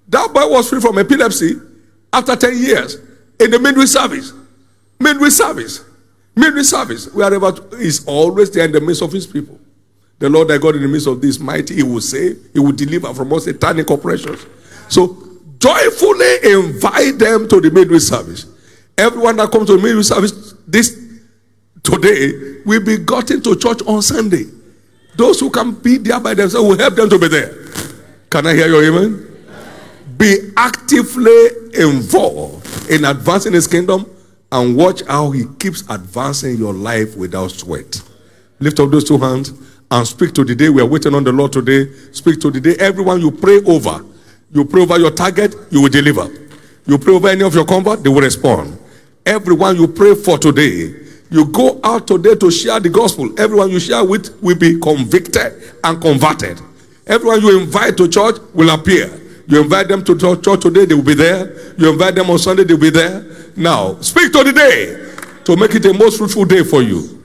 That 0.08 0.32
boy 0.32 0.48
was 0.48 0.68
free 0.68 0.80
from 0.80 0.98
epilepsy 0.98 1.54
after 2.12 2.36
10 2.36 2.58
years 2.58 2.96
in 3.38 3.50
the 3.50 3.58
midwife 3.58 3.88
service. 3.88 4.32
Midwife 4.98 5.32
service. 5.32 5.84
Midwife 6.34 6.66
service. 6.66 7.12
Wherever 7.12 7.54
is 7.76 8.04
always 8.06 8.50
there 8.50 8.64
in 8.64 8.72
the 8.72 8.80
midst 8.80 9.02
of 9.02 9.12
his 9.12 9.26
people. 9.26 9.58
The 10.18 10.28
Lord 10.28 10.48
thy 10.48 10.58
God 10.58 10.76
in 10.76 10.82
the 10.82 10.88
midst 10.88 11.08
of 11.08 11.20
this 11.20 11.38
mighty, 11.40 11.74
he 11.74 11.82
will 11.82 12.00
save, 12.00 12.38
he 12.52 12.60
will 12.60 12.72
deliver 12.72 13.12
from 13.12 13.32
all 13.32 13.40
satanic 13.40 13.90
oppressions. 13.90 14.46
So 14.88 15.16
joyfully 15.58 16.52
invite 16.52 17.18
them 17.18 17.48
to 17.48 17.60
the 17.60 17.70
midwife 17.72 18.02
service. 18.02 18.46
Everyone 18.98 19.36
that 19.36 19.50
comes 19.50 19.66
to 19.66 19.76
the 19.76 19.82
midwife 19.82 20.04
service 20.04 20.52
this 20.66 21.00
today 21.82 22.60
will 22.64 22.84
be 22.84 22.98
gotten 22.98 23.42
to 23.42 23.56
church 23.56 23.82
on 23.86 24.02
Sunday. 24.02 24.44
Those 25.16 25.40
who 25.40 25.50
can 25.50 25.72
be 25.72 25.98
there 25.98 26.20
by 26.20 26.34
themselves 26.34 26.68
will 26.68 26.78
help 26.78 26.94
them 26.94 27.08
to 27.10 27.18
be 27.18 27.28
there. 27.28 27.54
Can 28.30 28.46
I 28.46 28.54
hear 28.54 28.68
your 28.68 28.84
amen? 28.84 29.28
Be 30.16 30.52
actively 30.56 31.48
involved 31.74 32.90
in 32.90 33.04
advancing 33.04 33.52
his 33.52 33.66
kingdom 33.66 34.06
and 34.50 34.76
watch 34.76 35.02
how 35.06 35.30
he 35.30 35.44
keeps 35.58 35.82
advancing 35.88 36.56
your 36.56 36.72
life 36.72 37.16
without 37.16 37.50
sweat. 37.50 38.02
Lift 38.60 38.78
up 38.80 38.90
those 38.90 39.04
two 39.04 39.18
hands 39.18 39.52
and 39.90 40.06
speak 40.06 40.32
to 40.34 40.44
the 40.44 40.54
day. 40.54 40.68
We 40.68 40.80
are 40.80 40.86
waiting 40.86 41.14
on 41.14 41.24
the 41.24 41.32
Lord 41.32 41.52
today. 41.52 41.92
Speak 42.12 42.40
to 42.40 42.50
the 42.50 42.60
day. 42.60 42.76
Everyone 42.78 43.20
you 43.20 43.30
pray 43.30 43.60
over, 43.64 44.04
you 44.52 44.64
pray 44.64 44.82
over 44.82 44.98
your 44.98 45.10
target, 45.10 45.54
you 45.70 45.82
will 45.82 45.88
deliver. 45.88 46.28
You 46.86 46.98
pray 46.98 47.14
over 47.14 47.28
any 47.28 47.44
of 47.44 47.54
your 47.54 47.64
convert, 47.64 48.02
they 48.02 48.08
will 48.08 48.20
respond. 48.20 48.78
Everyone 49.24 49.76
you 49.76 49.86
pray 49.88 50.14
for 50.14 50.36
today, 50.38 50.94
you 51.30 51.46
go 51.46 51.80
out 51.84 52.06
today 52.06 52.34
to 52.34 52.50
share 52.50 52.80
the 52.80 52.88
gospel. 52.88 53.38
Everyone 53.40 53.70
you 53.70 53.80
share 53.80 54.04
with 54.04 54.36
will 54.42 54.56
be 54.58 54.78
convicted 54.80 55.74
and 55.84 56.00
converted. 56.02 56.60
Everyone 57.06 57.40
you 57.40 57.60
invite 57.60 57.96
to 57.98 58.08
church 58.08 58.36
will 58.52 58.70
appear. 58.70 59.20
You 59.46 59.62
invite 59.62 59.88
them 59.88 60.04
to 60.04 60.16
church 60.18 60.60
today, 60.60 60.84
they 60.84 60.94
will 60.94 61.02
be 61.02 61.14
there. 61.14 61.74
You 61.78 61.92
invite 61.92 62.14
them 62.14 62.30
on 62.30 62.38
Sunday, 62.38 62.64
they 62.64 62.74
will 62.74 62.80
be 62.80 62.90
there. 62.90 63.24
Now, 63.56 64.00
speak 64.00 64.32
to 64.32 64.44
the 64.44 64.52
day 64.52 65.42
to 65.44 65.56
make 65.56 65.74
it 65.74 65.84
a 65.86 65.92
most 65.94 66.18
fruitful 66.18 66.44
day 66.44 66.64
for 66.64 66.82
you. 66.82 67.21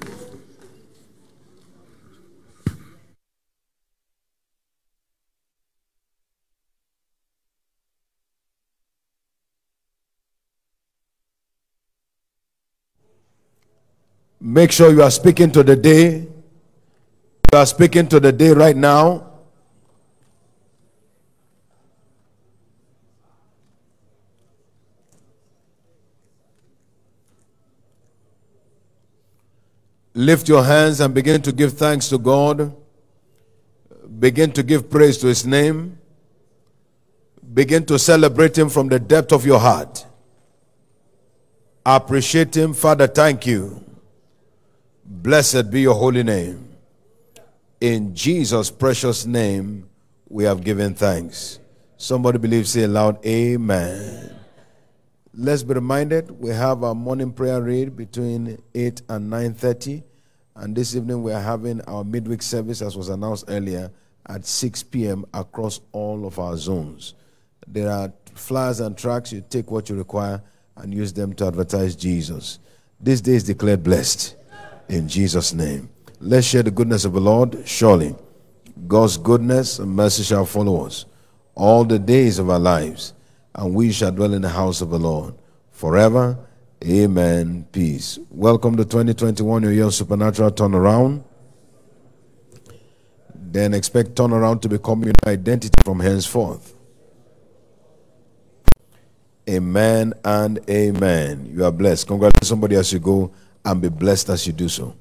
Make 14.58 14.72
sure 14.72 14.92
you 14.92 15.04
are 15.04 15.12
speaking 15.12 15.52
to 15.52 15.62
the 15.62 15.76
day. 15.76 16.18
You 16.18 17.60
are 17.60 17.66
speaking 17.68 18.08
to 18.08 18.20
the 18.20 18.32
day 18.32 18.50
right 18.50 18.76
now. 18.76 19.34
Lift 30.16 30.50
your 30.50 30.64
hands 30.64 31.02
and 31.02 31.14
begin 31.14 31.40
to 31.44 31.52
give 31.52 31.74
thanks 31.74 32.10
to 32.10 32.18
God. 32.18 32.76
Begin 34.20 34.52
to 34.54 34.64
give 34.64 34.90
praise 34.90 35.20
to 35.20 35.28
His 35.28 35.46
name. 35.46 36.00
Begin 37.54 37.86
to 37.86 38.00
celebrate 38.00 38.58
Him 38.58 38.70
from 38.70 38.88
the 38.88 39.00
depth 39.00 39.32
of 39.34 39.46
your 39.46 39.60
heart. 39.60 40.04
Appreciate 41.86 42.58
Him. 42.58 42.74
Father, 42.74 43.06
thank 43.06 43.46
you. 43.46 43.87
Blessed 45.10 45.72
be 45.72 45.80
your 45.80 45.96
holy 45.96 46.22
name. 46.22 46.68
In 47.80 48.14
Jesus' 48.14 48.70
precious 48.70 49.26
name, 49.26 49.88
we 50.28 50.44
have 50.44 50.62
given 50.62 50.96
thanks. 50.96 51.60
Somebody 51.96 52.40
believe, 52.40 52.68
say 52.68 52.84
aloud, 52.84 53.26
Amen. 53.26 54.36
Let's 55.34 55.64
be 55.64 55.76
reminded 55.76 56.32
we 56.32 56.50
have 56.50 56.84
our 56.84 56.94
morning 56.94 57.32
prayer 57.32 57.62
read 57.62 57.96
between 57.96 58.62
8 58.76 59.02
and 59.08 59.32
9:30. 59.32 60.04
And 60.58 60.76
this 60.76 60.94
evening 60.94 61.24
we 61.24 61.32
are 61.32 61.42
having 61.42 61.80
our 61.84 62.04
midweek 62.04 62.42
service, 62.42 62.82
as 62.82 62.98
was 62.98 63.08
announced 63.08 63.46
earlier, 63.48 63.90
at 64.28 64.46
6 64.46 64.84
p.m. 64.84 65.24
across 65.34 65.80
all 65.94 66.28
of 66.28 66.38
our 66.38 66.58
zones. 66.58 67.14
There 67.66 67.90
are 67.90 68.12
flyers 68.36 68.82
and 68.82 68.98
tracks. 68.98 69.32
You 69.32 69.42
take 69.50 69.72
what 69.72 69.88
you 69.88 69.96
require 69.96 70.42
and 70.76 70.94
use 70.94 71.14
them 71.14 71.32
to 71.36 71.48
advertise 71.48 71.96
Jesus. 71.96 72.60
This 73.00 73.22
day 73.22 73.36
is 73.36 73.44
declared 73.46 73.84
blessed 73.84 74.36
in 74.90 75.08
Jesus' 75.08 75.54
name. 75.54 75.90
Let's 76.20 76.48
share 76.48 76.64
the 76.64 76.72
goodness 76.72 77.06
of 77.06 77.14
the 77.14 77.22
Lord. 77.22 77.68
Surely, 77.68 78.16
God's 78.88 79.18
goodness 79.18 79.80
and 79.80 79.92
mercy 79.92 80.24
shall 80.24 80.46
follow 80.46 80.86
us 80.86 81.06
all 81.56 81.84
the 81.84 82.00
days 82.00 82.40
of 82.40 82.50
our 82.50 82.60
lives, 82.60 83.14
and 83.56 83.74
we 83.74 83.92
shall 83.92 84.12
dwell 84.12 84.34
in 84.34 84.42
the 84.42 84.50
house 84.50 84.82
of 84.82 84.90
the 84.90 85.00
Lord 85.00 85.34
forever. 85.72 86.38
Amen. 86.86 87.68
Peace. 87.72 88.20
Welcome 88.30 88.78
to 88.78 88.86
2021, 88.86 89.64
your 89.64 89.72
year 89.72 89.92
supernatural 89.92 90.52
turnaround. 90.52 91.24
Then 93.34 93.74
expect 93.74 94.16
turnaround 94.16 94.62
to 94.62 94.70
become 94.70 95.04
your 95.04 95.14
identity 95.26 95.74
from 95.84 96.00
henceforth. 96.00 96.76
Amen 99.50 100.14
and 100.26 100.60
amen. 100.70 101.50
You 101.54 101.64
are 101.66 101.72
blessed. 101.72 102.08
Congratulate 102.08 102.44
somebody 102.44 102.76
as 102.76 102.92
you 102.92 103.00
go 103.00 103.32
and 103.68 103.82
be 103.82 103.90
blessed 103.90 104.30
as 104.30 104.48
you 104.48 104.54
do 104.54 104.70
so. 104.70 104.96